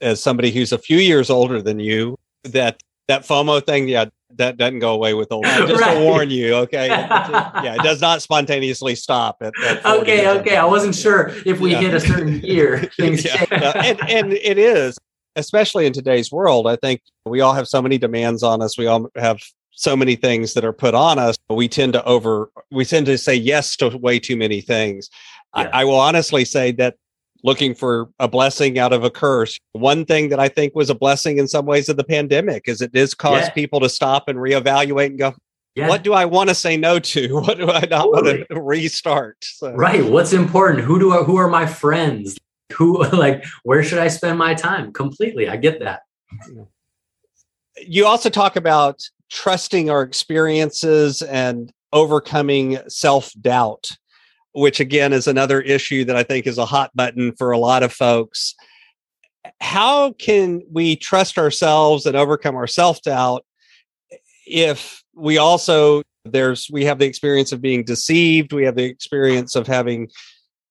as 0.00 0.22
somebody 0.22 0.50
who's 0.50 0.72
a 0.72 0.78
few 0.78 0.98
years 0.98 1.30
older 1.30 1.60
than 1.60 1.80
you 1.80 2.16
that 2.44 2.82
that 3.08 3.22
fomo 3.22 3.64
thing 3.64 3.88
yeah 3.88 4.04
that 4.36 4.56
doesn't 4.56 4.80
go 4.80 4.92
away 4.92 5.14
with 5.14 5.30
old 5.30 5.44
just 5.44 5.80
right. 5.80 5.94
to 5.94 6.00
warn 6.04 6.30
you 6.30 6.54
okay 6.54 6.86
yeah 6.88 7.74
it 7.74 7.82
does 7.82 8.00
not 8.00 8.22
spontaneously 8.22 8.94
stop 8.94 9.36
at, 9.40 9.52
at 9.64 9.84
okay 9.84 10.28
okay 10.28 10.56
i 10.56 10.64
wasn't 10.64 10.94
sure 10.94 11.32
if 11.46 11.60
we 11.60 11.72
yeah. 11.72 11.80
hit 11.80 11.94
a 11.94 12.00
certain 12.00 12.40
year 12.40 12.78
things 12.96 13.24
yeah. 13.24 13.36
change. 13.44 13.62
and, 14.00 14.10
and 14.10 14.32
it 14.32 14.58
is 14.58 14.98
especially 15.36 15.86
in 15.86 15.92
today's 15.92 16.30
world, 16.30 16.66
I 16.66 16.76
think 16.76 17.00
we 17.24 17.40
all 17.40 17.54
have 17.54 17.68
so 17.68 17.82
many 17.82 17.98
demands 17.98 18.42
on 18.42 18.62
us. 18.62 18.78
We 18.78 18.86
all 18.86 19.08
have 19.16 19.40
so 19.72 19.96
many 19.96 20.16
things 20.16 20.54
that 20.54 20.64
are 20.64 20.72
put 20.72 20.94
on 20.94 21.18
us. 21.18 21.36
We 21.50 21.68
tend 21.68 21.94
to 21.94 22.04
over, 22.04 22.50
we 22.70 22.84
tend 22.84 23.06
to 23.06 23.18
say 23.18 23.34
yes 23.34 23.76
to 23.76 23.96
way 23.96 24.18
too 24.18 24.36
many 24.36 24.60
things. 24.60 25.08
Yeah. 25.56 25.70
I, 25.72 25.80
I 25.80 25.84
will 25.84 25.98
honestly 25.98 26.44
say 26.44 26.72
that 26.72 26.96
looking 27.42 27.74
for 27.74 28.08
a 28.18 28.26
blessing 28.26 28.78
out 28.78 28.92
of 28.92 29.04
a 29.04 29.10
curse. 29.10 29.58
One 29.72 30.04
thing 30.04 30.30
that 30.30 30.40
I 30.40 30.48
think 30.48 30.74
was 30.74 30.90
a 30.90 30.94
blessing 30.94 31.38
in 31.38 31.46
some 31.46 31.66
ways 31.66 31.88
of 31.88 31.96
the 31.96 32.04
pandemic 32.04 32.64
is 32.66 32.80
it 32.80 32.92
does 32.92 33.14
cause 33.14 33.42
yeah. 33.42 33.50
people 33.50 33.80
to 33.80 33.88
stop 33.88 34.28
and 34.28 34.38
reevaluate 34.38 35.06
and 35.06 35.18
go, 35.18 35.34
yeah. 35.74 35.88
what 35.88 36.02
do 36.02 36.14
I 36.14 36.24
want 36.24 36.48
to 36.48 36.54
say 36.54 36.76
no 36.76 36.98
to? 36.98 37.34
What 37.40 37.58
do 37.58 37.68
I 37.70 37.80
not 37.80 38.04
totally. 38.04 38.38
want 38.38 38.48
to 38.48 38.60
restart? 38.60 39.36
So. 39.42 39.72
Right. 39.74 40.04
What's 40.04 40.32
important? 40.32 40.84
Who 40.84 40.98
do 40.98 41.12
I, 41.12 41.22
who 41.22 41.36
are 41.36 41.48
my 41.48 41.66
friends? 41.66 42.38
who 42.78 43.04
like 43.10 43.44
where 43.62 43.82
should 43.82 43.98
i 43.98 44.08
spend 44.08 44.38
my 44.38 44.54
time? 44.54 44.92
Completely. 44.92 45.48
I 45.48 45.56
get 45.56 45.80
that. 45.80 46.02
You 47.86 48.06
also 48.06 48.30
talk 48.30 48.56
about 48.56 49.00
trusting 49.30 49.90
our 49.90 50.02
experiences 50.02 51.22
and 51.22 51.72
overcoming 51.92 52.78
self-doubt 52.88 53.90
which 54.52 54.78
again 54.78 55.12
is 55.12 55.26
another 55.26 55.60
issue 55.60 56.04
that 56.04 56.16
i 56.16 56.22
think 56.22 56.46
is 56.46 56.58
a 56.58 56.66
hot 56.66 56.90
button 56.94 57.32
for 57.36 57.50
a 57.50 57.58
lot 57.58 57.82
of 57.82 57.92
folks. 57.92 58.54
How 59.60 60.12
can 60.12 60.62
we 60.70 60.96
trust 60.96 61.38
ourselves 61.38 62.06
and 62.06 62.16
overcome 62.16 62.56
our 62.56 62.66
self-doubt 62.66 63.44
if 64.46 65.02
we 65.14 65.38
also 65.38 66.02
there's 66.24 66.68
we 66.72 66.84
have 66.84 66.98
the 66.98 67.06
experience 67.06 67.52
of 67.52 67.60
being 67.60 67.84
deceived 67.84 68.52
we 68.52 68.64
have 68.64 68.76
the 68.76 68.84
experience 68.84 69.54
of 69.54 69.66
having 69.66 70.08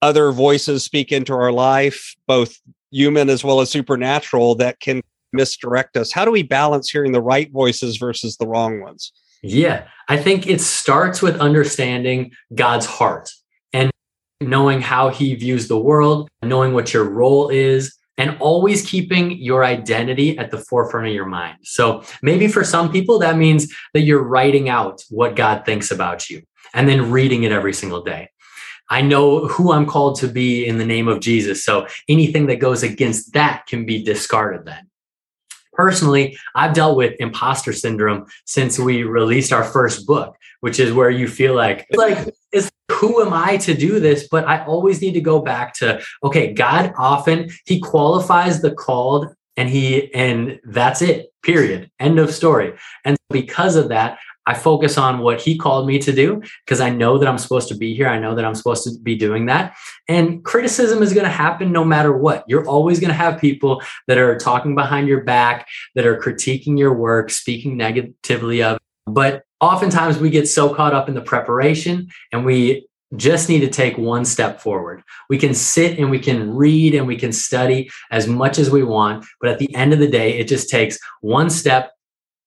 other 0.04 0.32
voices 0.32 0.84
speak 0.84 1.12
into 1.12 1.34
our 1.34 1.52
life, 1.52 2.14
both 2.28 2.58
human 2.92 3.30
as 3.30 3.44
well 3.44 3.62
as 3.62 3.70
supernatural, 3.70 4.56
that 4.56 4.80
can 4.82 5.02
misdirect 5.32 5.96
us. 5.98 6.12
How 6.12 6.26
do 6.26 6.32
we 6.32 6.44
balance 6.44 6.90
hearing 6.90 7.14
the 7.14 7.22
right 7.22 7.50
voices 7.52 7.98
versus 7.98 8.38
the 8.38 8.46
wrong 8.46 8.82
ones? 8.82 9.14
Yeah, 9.42 9.88
I 10.10 10.18
think 10.18 10.46
it 10.46 10.62
starts 10.62 11.22
with 11.22 11.40
understanding 11.40 12.34
God's 12.54 12.86
heart 12.86 13.30
and 13.72 13.92
knowing 14.42 14.82
how 14.82 15.10
he 15.10 15.36
views 15.36 15.68
the 15.68 15.80
world, 15.80 16.30
knowing 16.44 16.74
what 16.74 16.94
your 16.94 17.10
role 17.10 17.50
is, 17.50 17.98
and 18.18 18.38
always 18.40 18.86
keeping 18.86 19.32
your 19.32 19.66
identity 19.66 20.38
at 20.38 20.52
the 20.52 20.60
forefront 20.60 21.08
of 21.08 21.14
your 21.14 21.26
mind. 21.26 21.58
So 21.64 22.04
maybe 22.22 22.48
for 22.48 22.64
some 22.64 22.92
people, 22.92 23.20
that 23.20 23.38
means 23.38 23.74
that 23.94 24.02
you're 24.02 24.24
writing 24.24 24.70
out 24.70 25.04
what 25.10 25.36
God 25.36 25.66
thinks 25.66 25.92
about 25.92 26.30
you 26.30 26.44
and 26.74 26.88
then 26.88 27.12
reading 27.12 27.44
it 27.44 27.52
every 27.52 27.74
single 27.74 28.04
day. 28.04 28.30
I 28.94 29.02
know 29.02 29.48
who 29.48 29.72
I'm 29.72 29.88
called 29.88 30.20
to 30.20 30.28
be 30.28 30.68
in 30.68 30.78
the 30.78 30.86
name 30.86 31.08
of 31.08 31.20
Jesus. 31.20 31.66
So 31.66 31.88
anything 32.08 32.46
that 32.46 32.58
goes 32.58 32.84
against 32.84 33.34
that 33.34 33.66
can 33.66 33.88
be 33.88 34.04
discarded 34.04 34.66
then. 34.66 34.88
Personally, 35.74 36.38
I've 36.54 36.76
dealt 36.76 36.96
with 36.96 37.16
imposter 37.20 37.74
syndrome 37.74 38.28
since 38.46 38.78
we 38.78 39.02
released 39.02 39.52
our 39.52 39.64
first 39.64 40.06
book, 40.06 40.36
which 40.60 40.80
is 40.80 40.94
where 40.94 41.10
you 41.10 41.28
feel 41.28 41.56
like, 41.56 41.88
like, 41.96 42.36
it's 42.52 42.70
who 42.92 43.20
am 43.24 43.34
I 43.34 43.58
to 43.58 43.74
do 43.74 44.00
this? 44.00 44.28
But 44.30 44.48
I 44.48 44.64
always 44.64 45.02
need 45.02 45.14
to 45.14 45.22
go 45.22 45.42
back 45.42 45.74
to, 45.78 46.00
okay, 46.24 46.54
God 46.54 46.94
often, 46.96 47.50
he 47.66 47.80
qualifies 47.80 48.62
the 48.62 48.76
called 48.76 49.34
and 49.58 49.70
he, 49.70 50.14
and 50.14 50.60
that's 50.66 51.02
it, 51.02 51.34
period. 51.42 51.90
End 52.00 52.20
of 52.20 52.32
story. 52.32 52.74
And 53.06 53.18
because 53.32 53.76
of 53.76 53.90
that, 53.90 54.20
I 54.46 54.54
focus 54.54 54.98
on 54.98 55.20
what 55.20 55.42
he 55.42 55.58
called 55.58 55.88
me 55.88 56.00
to 56.00 56.12
do 56.12 56.42
because 56.66 56.82
I 56.82 56.90
know 56.90 57.18
that 57.18 57.28
I'm 57.28 57.38
supposed 57.38 57.68
to 57.70 57.76
be 57.76 57.96
here. 57.96 58.08
I 58.08 58.20
know 58.20 58.36
that 58.36 58.46
I'm 58.46 58.56
supposed 58.56 58.84
to 58.84 59.00
be 59.02 59.16
doing 59.16 59.46
that. 59.48 59.76
And 60.08 60.44
criticism 60.44 61.02
is 61.02 61.14
going 61.14 61.26
to 61.26 61.32
happen 61.32 61.72
no 61.72 61.86
matter 61.86 62.16
what. 62.16 62.44
You're 62.48 62.68
always 62.68 63.00
going 63.00 63.10
to 63.10 63.16
have 63.16 63.40
people 63.40 63.82
that 64.08 64.18
are 64.18 64.38
talking 64.38 64.76
behind 64.76 65.08
your 65.08 65.24
back, 65.24 65.68
that 65.96 66.06
are 66.06 66.20
critiquing 66.20 66.78
your 66.78 66.94
work, 66.94 67.30
speaking 67.30 67.78
negatively 67.78 68.62
of. 68.62 68.78
But 69.06 69.44
oftentimes 69.60 70.18
we 70.18 70.30
get 70.30 70.48
so 70.48 70.74
caught 70.74 70.94
up 70.94 71.08
in 71.08 71.16
the 71.16 71.22
preparation 71.22 72.10
and 72.32 72.46
we 72.46 72.88
just 73.16 73.48
need 73.48 73.60
to 73.60 73.70
take 73.70 73.98
one 73.98 74.26
step 74.26 74.60
forward. 74.60 75.04
We 75.30 75.38
can 75.38 75.54
sit 75.54 76.00
and 76.00 76.10
we 76.10 76.20
can 76.20 76.54
read 76.56 76.96
and 76.96 77.08
we 77.08 77.16
can 77.16 77.32
study 77.32 77.90
as 78.12 78.28
much 78.28 78.58
as 78.58 78.72
we 78.72 78.84
want, 78.84 79.26
but 79.40 79.50
at 79.50 79.60
the 79.60 79.74
end 79.76 79.94
of 79.94 80.00
the 80.00 80.08
day, 80.08 80.40
it 80.40 80.48
just 80.48 80.70
takes 80.70 80.98
one 81.22 81.50
step 81.50 81.92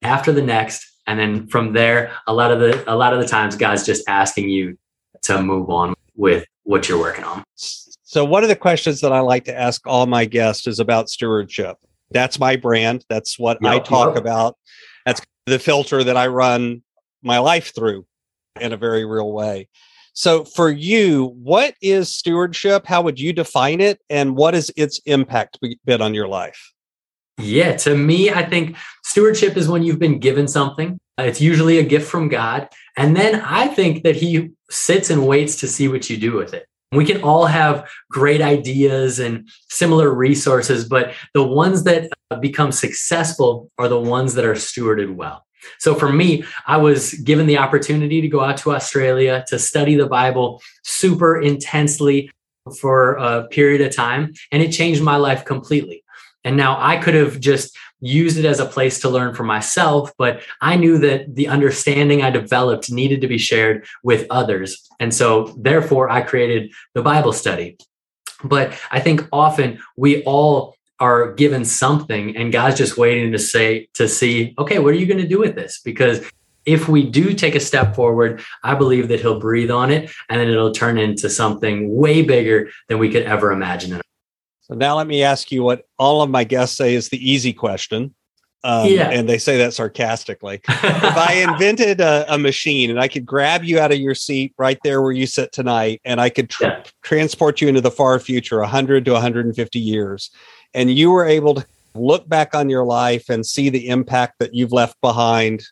after 0.03 0.33
the 0.33 0.43
next 0.43 0.96
and 1.07 1.19
then 1.19 1.47
from 1.49 1.73
there 1.73 2.13
a 2.27 2.33
lot 2.33 2.51
of 2.51 2.61
the 2.61 2.83
a 2.93 2.95
lot 2.95 3.13
of 3.13 3.21
the 3.21 3.27
times 3.27 3.57
god's 3.57 3.85
just 3.85 4.07
asking 4.09 4.49
you 4.49 4.77
to 5.23 5.41
move 5.43 5.71
on 5.71 5.95
with 6.15 6.45
what 6.65 6.89
you're 6.89 6.99
working 6.99 7.25
on 7.25 7.45
so 7.55 8.25
one 8.25 8.43
of 8.43 8.49
the 8.49 8.57
questions 8.57 9.01
that 9.01 9.13
i 9.13 9.21
like 9.21 9.45
to 9.45 9.57
ask 9.57 9.87
all 9.87 10.07
my 10.07 10.25
guests 10.25 10.67
is 10.67 10.81
about 10.81 11.09
stewardship 11.09 11.77
that's 12.11 12.39
my 12.39 12.57
brand 12.57 13.05
that's 13.09 13.39
what 13.39 13.59
yep, 13.61 13.73
i 13.73 13.79
talk 13.79 14.15
yep. 14.15 14.17
about 14.17 14.57
that's 15.05 15.21
the 15.47 15.59
filter 15.59 16.03
that 16.05 16.17
i 16.17 16.27
run 16.27 16.83
my 17.23 17.39
life 17.39 17.75
through 17.75 18.07
in 18.61 18.73
a 18.73 18.77
very 18.77 19.05
real 19.05 19.33
way 19.33 19.69
So, 20.19 20.47
for 20.47 20.71
you, 20.71 21.37
what 21.43 21.75
is 21.83 22.11
stewardship? 22.11 22.87
How 22.87 23.03
would 23.03 23.21
you 23.21 23.35
define 23.35 23.83
it? 23.83 24.01
And 24.09 24.35
what 24.35 24.55
has 24.55 24.71
its 24.75 24.99
impact 25.05 25.59
been 25.85 26.01
on 26.01 26.15
your 26.15 26.27
life? 26.27 26.73
Yeah, 27.39 27.77
to 27.79 27.97
me, 27.97 28.31
I 28.31 28.45
think 28.45 28.77
stewardship 29.05 29.57
is 29.57 29.69
when 29.69 29.83
you've 29.83 29.99
been 29.99 30.19
given 30.19 30.49
something. 30.49 30.99
It's 31.19 31.41
usually 31.41 31.79
a 31.79 31.83
gift 31.83 32.09
from 32.11 32.29
God. 32.29 32.69
And 32.97 33.17
then 33.17 33.41
I 33.41 33.69
think 33.69 34.05
that 34.05 34.17
He 34.17 34.51
sits 34.71 35.11
and 35.11 35.27
waits 35.27 35.57
to 35.61 35.69
see 35.69 35.89
what 35.89 36.09
you 36.09 36.17
do 36.17 36.35
with 36.35 36.55
it. 36.55 36.67
We 36.93 37.05
can 37.05 37.23
all 37.23 37.47
have 37.47 37.89
great 38.11 38.41
ideas 38.41 39.19
and 39.19 39.49
similar 39.69 40.15
resources, 40.15 40.89
but 40.89 41.15
the 41.35 41.43
ones 41.43 41.85
that 41.85 42.11
uh, 42.31 42.37
become 42.37 42.73
successful 42.73 43.71
are 43.77 43.89
the 43.89 44.01
ones 44.01 44.35
that 44.35 44.45
are 44.45 44.55
stewarded 44.55 45.15
well. 45.15 45.45
So 45.79 45.95
for 45.95 46.11
me, 46.13 46.45
I 46.67 46.77
was 46.77 47.15
given 47.15 47.47
the 47.47 47.59
opportunity 47.59 48.21
to 48.21 48.29
go 48.29 48.41
out 48.41 48.57
to 48.59 48.73
Australia 48.73 49.45
to 49.49 49.59
study 49.59 49.97
the 49.97 50.07
Bible 50.07 50.63
super 50.85 51.41
intensely 51.41 52.31
for 52.81 53.15
a 53.15 53.47
period 53.49 53.81
of 53.81 53.95
time, 53.95 54.33
and 54.53 54.63
it 54.63 54.71
changed 54.71 55.03
my 55.03 55.17
life 55.17 55.45
completely. 55.45 56.05
And 56.47 56.57
now 56.57 56.79
I 56.81 56.97
could 56.97 57.15
have 57.15 57.41
just 57.41 57.77
used 58.01 58.39
it 58.39 58.45
as 58.45 58.61
a 58.61 58.67
place 58.67 59.01
to 59.01 59.11
learn 59.11 59.35
for 59.35 59.43
myself, 59.43 60.13
but 60.17 60.43
I 60.61 60.77
knew 60.77 60.97
that 60.99 61.35
the 61.35 61.49
understanding 61.49 62.23
I 62.23 62.31
developed 62.31 62.89
needed 62.89 63.21
to 63.23 63.27
be 63.27 63.37
shared 63.37 63.85
with 64.05 64.29
others. 64.31 64.89
And 65.01 65.13
so 65.13 65.53
therefore 65.59 66.09
I 66.09 66.23
created 66.23 66.73
the 66.95 67.03
Bible 67.03 67.33
study. 67.33 67.77
But 68.45 68.79
I 68.93 69.01
think 69.01 69.27
often 69.33 69.81
we 69.97 70.23
all 70.23 70.77
are 71.01 71.33
given 71.35 71.65
something 71.65 72.37
and 72.37 72.53
God's 72.53 72.79
just 72.79 72.97
waiting 72.97 73.33
to 73.33 73.41
say 73.41 73.89
to 73.95 74.07
see, 74.07 74.55
okay, 74.57 74.79
what 74.79 74.95
are 74.95 74.99
you 74.99 75.07
going 75.07 75.21
to 75.21 75.29
do 75.29 75.41
with 75.41 75.57
this? 75.57 75.81
Because 75.85 76.25
if 76.65 76.89
we 76.89 77.11
do 77.11 77.35
take 77.35 77.57
a 77.57 77.61
step 77.61 77.97
forward, 77.97 78.41
I 78.63 78.77
believe 78.77 79.09
that 79.09 79.21
he'll 79.21 79.41
breathe 79.41 79.73
on 79.73 79.91
it 79.91 80.11
and 80.29 80.41
then 80.41 80.49
it'll 80.49 80.71
turn 80.71 80.97
into 80.97 81.29
something 81.29 81.93
way 81.97 82.23
bigger 82.23 82.71
than 82.89 82.99
we 82.99 83.11
could 83.11 83.25
ever 83.25 83.51
imagine. 83.51 84.01
So 84.67 84.75
now 84.75 84.97
let 84.97 85.07
me 85.07 85.23
ask 85.23 85.53
you 85.53 85.63
what 85.63 85.87
all 85.97 86.23
of 86.23 86.31
my 86.31 86.43
guests 86.43 86.77
say 86.77 86.95
is 86.95 87.09
the 87.09 87.31
easy 87.31 87.53
question. 87.53 88.15
Um, 88.65 88.89
yeah. 88.89 89.11
And 89.11 89.29
they 89.29 89.39
say 89.39 89.59
that 89.59 89.75
sarcastically. 89.75 90.61
if 90.69 91.17
I 91.17 91.35
invented 91.49 92.01
a, 92.01 92.27
a, 92.35 92.37
machine 92.37 92.91
and 92.91 92.99
I 92.99 93.07
could 93.07 93.25
grab 93.25 93.63
you 93.63 93.79
out 93.79 93.93
of 93.93 93.99
your 93.99 94.17
seat 94.17 94.55
right 94.59 94.79
there 94.83 95.03
where 95.03 95.13
you 95.13 95.25
sit 95.25 95.53
tonight, 95.53 96.01
and 96.05 96.21
I 96.21 96.31
could 96.31 96.53
yeah. 96.61 96.83
transport 97.03 97.61
you 97.61 97.69
into 97.69 97.81
the 97.81 97.93
far 97.93 98.19
future, 98.19 98.59
100 98.59 99.05
to 99.05 99.13
150 99.13 99.79
years, 99.79 100.31
and 100.75 100.91
you 100.91 101.13
were 101.13 101.25
able 101.25 101.55
to 101.55 101.67
look 101.95 102.29
back 102.29 102.57
on 102.57 102.69
your 102.69 102.83
life 102.83 103.29
and 103.29 103.47
see 103.47 103.69
the 103.69 103.89
impact 103.89 104.41
that 104.41 104.53
you've 104.53 104.73
left 104.73 105.01
behind, 105.01 105.65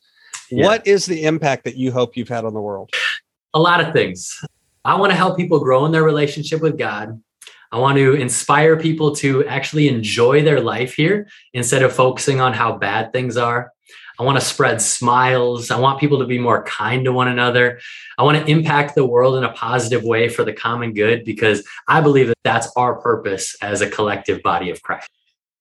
yeah. 0.50 0.64
what 0.64 0.86
is 0.86 1.04
the 1.06 1.24
impact 1.24 1.64
that 1.64 1.76
you 1.76 1.90
hope 1.90 2.16
you've 2.16 2.28
had 2.28 2.44
on 2.44 2.54
the 2.54 2.60
world? 2.60 2.90
A 3.54 3.60
lot 3.60 3.80
of 3.80 3.92
things. 3.92 4.40
I 4.84 4.94
want 4.94 5.10
to 5.10 5.16
help 5.16 5.36
people 5.36 5.58
grow 5.58 5.84
in 5.84 5.90
their 5.90 6.04
relationship 6.04 6.60
with 6.60 6.78
God. 6.78 7.20
I 7.74 7.78
want 7.78 7.98
to 7.98 8.14
inspire 8.14 8.78
people 8.78 9.16
to 9.16 9.44
actually 9.46 9.88
enjoy 9.88 10.44
their 10.44 10.60
life 10.60 10.94
here 10.94 11.26
instead 11.54 11.82
of 11.82 11.92
focusing 11.92 12.40
on 12.40 12.52
how 12.52 12.78
bad 12.78 13.12
things 13.12 13.36
are. 13.36 13.72
I 14.16 14.22
want 14.22 14.38
to 14.38 14.44
spread 14.44 14.80
smiles. 14.80 15.72
I 15.72 15.80
want 15.80 15.98
people 15.98 16.20
to 16.20 16.24
be 16.24 16.38
more 16.38 16.62
kind 16.62 17.04
to 17.04 17.12
one 17.12 17.26
another. 17.26 17.80
I 18.16 18.22
want 18.22 18.38
to 18.38 18.48
impact 18.48 18.94
the 18.94 19.04
world 19.04 19.34
in 19.34 19.42
a 19.42 19.52
positive 19.54 20.04
way 20.04 20.28
for 20.28 20.44
the 20.44 20.52
common 20.52 20.94
good 20.94 21.24
because 21.24 21.66
I 21.88 22.00
believe 22.00 22.28
that 22.28 22.38
that's 22.44 22.70
our 22.76 22.94
purpose 22.94 23.56
as 23.60 23.80
a 23.80 23.90
collective 23.90 24.40
body 24.44 24.70
of 24.70 24.80
Christ. 24.80 25.10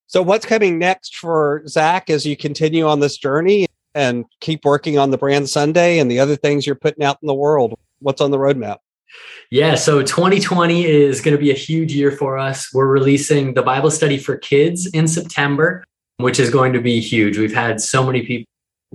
So, 0.05 0.21
what's 0.21 0.45
coming 0.45 0.77
next 0.77 1.15
for 1.15 1.63
Zach 1.67 2.11
as 2.11 2.27
you 2.27 2.37
continue 2.37 2.85
on 2.85 2.99
this 2.99 3.17
journey 3.17 3.65
and 3.95 4.25
keep 4.39 4.65
working 4.65 4.99
on 4.99 5.09
the 5.09 5.17
brand 5.17 5.49
Sunday 5.49 5.97
and 5.97 6.11
the 6.11 6.19
other 6.19 6.35
things 6.35 6.67
you're 6.67 6.75
putting 6.75 7.03
out 7.03 7.17
in 7.23 7.27
the 7.27 7.33
world? 7.33 7.73
What's 8.01 8.21
on 8.21 8.29
the 8.29 8.37
roadmap? 8.37 8.77
Yeah, 9.53 9.75
so 9.75 10.01
2020 10.01 10.83
is 10.83 11.21
going 11.21 11.37
to 11.37 11.39
be 11.39 11.51
a 11.51 11.53
huge 11.55 11.93
year 11.93 12.11
for 12.11 12.39
us. 12.39 12.73
We're 12.73 12.87
releasing 12.87 13.53
the 13.53 13.61
Bible 13.61 13.91
study 13.91 14.17
for 14.17 14.35
kids 14.35 14.87
in 14.87 15.07
September, 15.07 15.83
which 16.17 16.39
is 16.39 16.49
going 16.49 16.73
to 16.73 16.81
be 16.81 16.99
huge. 16.99 17.37
We've 17.37 17.53
had 17.53 17.79
so 17.79 18.03
many 18.03 18.25
people 18.25 18.47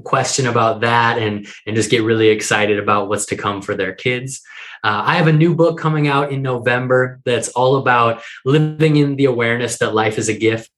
question 0.04 0.46
about 0.46 0.80
that 0.80 1.18
and 1.18 1.46
and 1.66 1.76
just 1.76 1.90
get 1.90 2.02
really 2.02 2.28
excited 2.28 2.78
about 2.78 3.08
what's 3.08 3.26
to 3.26 3.36
come 3.36 3.62
for 3.62 3.76
their 3.76 3.92
kids. 3.92 4.42
Uh, 4.82 5.02
I 5.04 5.14
have 5.14 5.28
a 5.28 5.32
new 5.32 5.54
book 5.54 5.78
coming 5.78 6.08
out 6.08 6.32
in 6.32 6.42
November 6.42 7.20
that's 7.24 7.50
all 7.50 7.76
about 7.76 8.22
living 8.44 8.96
in 8.96 9.14
the 9.14 9.26
awareness 9.26 9.78
that 9.78 9.94
life 9.94 10.18
is 10.18 10.28
a 10.28 10.36
gift. 10.36 10.70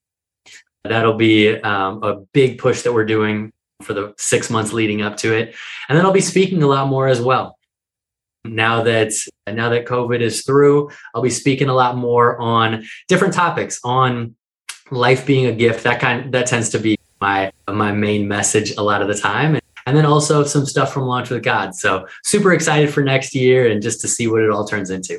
That'll 0.85 1.17
be 1.17 1.59
um, 1.59 2.03
a 2.03 2.17
big 2.33 2.59
push 2.59 2.83
that 2.83 2.93
we're 2.93 3.05
doing 3.05 3.50
for 3.83 3.95
the 3.95 4.15
six 4.19 4.50
months 4.50 4.75
leading 4.75 5.00
up 5.00 5.17
to 5.19 5.35
it, 5.35 5.55
and 5.89 5.97
then 5.97 6.05
I'll 6.05 6.13
be 6.13 6.21
speaking 6.21 6.63
a 6.63 6.67
lot 6.67 6.89
more 6.89 7.09
as 7.09 7.21
well 7.21 7.57
now 8.45 8.83
that 8.83 9.13
now 9.47 9.69
that 9.69 9.85
covid 9.87 10.21
is 10.21 10.43
through 10.43 10.91
i'll 11.15 11.23
be 11.23 11.31
speaking 11.31 11.69
a 11.69 11.75
lot 11.75 11.97
more 11.97 12.39
on 12.41 12.85
different 13.09 13.35
topics 13.35 13.79
on 13.85 14.35
life 14.91 15.26
being 15.26 15.47
a 15.47 15.53
gift 15.53 15.85
that 15.85 16.00
kind 16.00 16.33
that 16.33 16.47
tends 16.47 16.71
to 16.71 16.79
be 16.79 16.97
my 17.21 17.53
my 17.69 17.93
main 17.93 18.26
message 18.26 18.73
a 18.76 18.83
lot 18.83 19.03
of 19.03 19.09
the 19.09 19.15
time 19.15 19.59
and 19.87 19.97
then 19.97 20.07
also 20.07 20.43
some 20.43 20.65
stuff 20.65 20.93
from 20.93 21.05
launch 21.05 21.29
with 21.29 21.43
god 21.43 21.75
so 21.75 22.07
super 22.25 22.53
excited 22.53 22.93
for 22.93 23.03
next 23.03 23.35
year 23.35 23.71
and 23.71 23.83
just 23.83 24.00
to 24.00 24.09
see 24.09 24.26
what 24.26 24.43
it 24.43 24.50
all 24.50 24.67
turns 24.67 24.91
into 24.91 25.19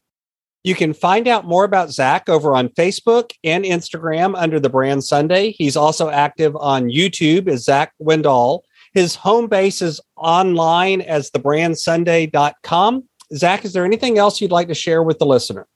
you 0.63 0.75
can 0.75 0.93
find 0.93 1.27
out 1.27 1.45
more 1.45 1.63
about 1.63 1.91
Zach 1.91 2.29
over 2.29 2.55
on 2.55 2.69
Facebook 2.69 3.31
and 3.43 3.65
Instagram 3.65 4.35
under 4.37 4.59
the 4.59 4.69
brand 4.69 5.03
Sunday. 5.03 5.51
He's 5.51 5.75
also 5.75 6.09
active 6.09 6.55
on 6.55 6.83
YouTube 6.83 7.47
as 7.47 7.63
Zach 7.63 7.93
Windahl. 7.99 8.61
His 8.93 9.15
home 9.15 9.47
base 9.47 9.81
is 9.81 9.99
online 10.17 11.01
as 11.01 11.31
thebrandsunday.com. 11.31 13.03
Zach, 13.33 13.65
is 13.65 13.73
there 13.73 13.85
anything 13.85 14.17
else 14.17 14.41
you'd 14.41 14.51
like 14.51 14.67
to 14.67 14.73
share 14.73 15.03
with 15.03 15.19
the 15.19 15.25
listener? 15.25 15.67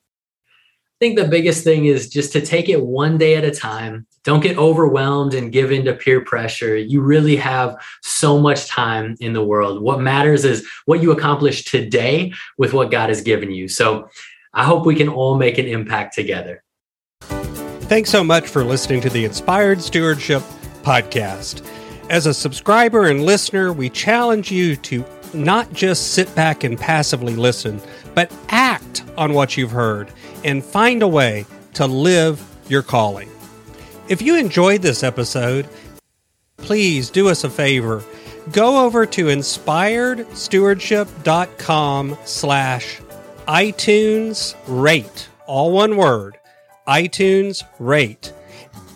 I 0.47 0.97
think 0.99 1.17
the 1.17 1.27
biggest 1.27 1.63
thing 1.63 1.85
is 1.85 2.09
just 2.09 2.31
to 2.33 2.41
take 2.41 2.69
it 2.69 2.81
one 2.81 3.17
day 3.17 3.35
at 3.35 3.43
a 3.43 3.51
time. 3.51 4.07
Don't 4.23 4.41
get 4.41 4.57
overwhelmed 4.57 5.33
and 5.33 5.51
give 5.51 5.71
in 5.71 5.83
to 5.85 5.93
peer 5.93 6.21
pressure. 6.21 6.77
You 6.77 7.01
really 7.01 7.35
have 7.35 7.75
so 8.01 8.39
much 8.39 8.67
time 8.67 9.15
in 9.19 9.33
the 9.33 9.43
world. 9.43 9.81
What 9.81 9.99
matters 9.99 10.45
is 10.45 10.65
what 10.85 11.01
you 11.01 11.11
accomplish 11.11 11.65
today 11.65 12.33
with 12.57 12.71
what 12.73 12.91
God 12.91 13.09
has 13.09 13.21
given 13.21 13.51
you. 13.51 13.67
So 13.67 14.09
I 14.53 14.63
hope 14.63 14.85
we 14.85 14.95
can 14.95 15.09
all 15.09 15.35
make 15.35 15.57
an 15.57 15.65
impact 15.65 16.15
together. 16.15 16.63
Thanks 17.21 18.09
so 18.09 18.23
much 18.23 18.47
for 18.47 18.63
listening 18.63 19.01
to 19.01 19.09
the 19.09 19.25
Inspired 19.25 19.81
Stewardship 19.81 20.41
Podcast. 20.81 21.63
As 22.09 22.25
a 22.25 22.33
subscriber 22.33 23.07
and 23.07 23.25
listener, 23.25 23.73
we 23.73 23.89
challenge 23.89 24.49
you 24.49 24.75
to 24.77 25.03
not 25.35 25.73
just 25.73 26.13
sit 26.13 26.33
back 26.35 26.63
and 26.63 26.79
passively 26.79 27.35
listen, 27.35 27.81
but 28.13 28.31
act 28.49 29.03
on 29.17 29.33
what 29.33 29.57
you've 29.57 29.71
heard 29.71 30.09
and 30.43 30.63
find 30.63 31.01
a 31.03 31.07
way 31.07 31.45
to 31.73 31.85
live 31.85 32.41
your 32.67 32.81
calling. 32.81 33.29
If 34.07 34.21
you 34.21 34.37
enjoyed 34.37 34.81
this 34.81 35.03
episode, 35.03 35.67
please 36.57 37.09
do 37.09 37.27
us 37.29 37.43
a 37.43 37.49
favor. 37.49 38.03
Go 38.51 38.85
over 38.85 39.07
to 39.07 39.25
inspiredstewardship.com 39.25 42.17
slash 42.25 43.01
iTunes 43.47 44.55
rate, 44.67 45.29
all 45.47 45.71
one 45.71 45.97
word, 45.97 46.37
iTunes 46.87 47.63
rate 47.79 48.31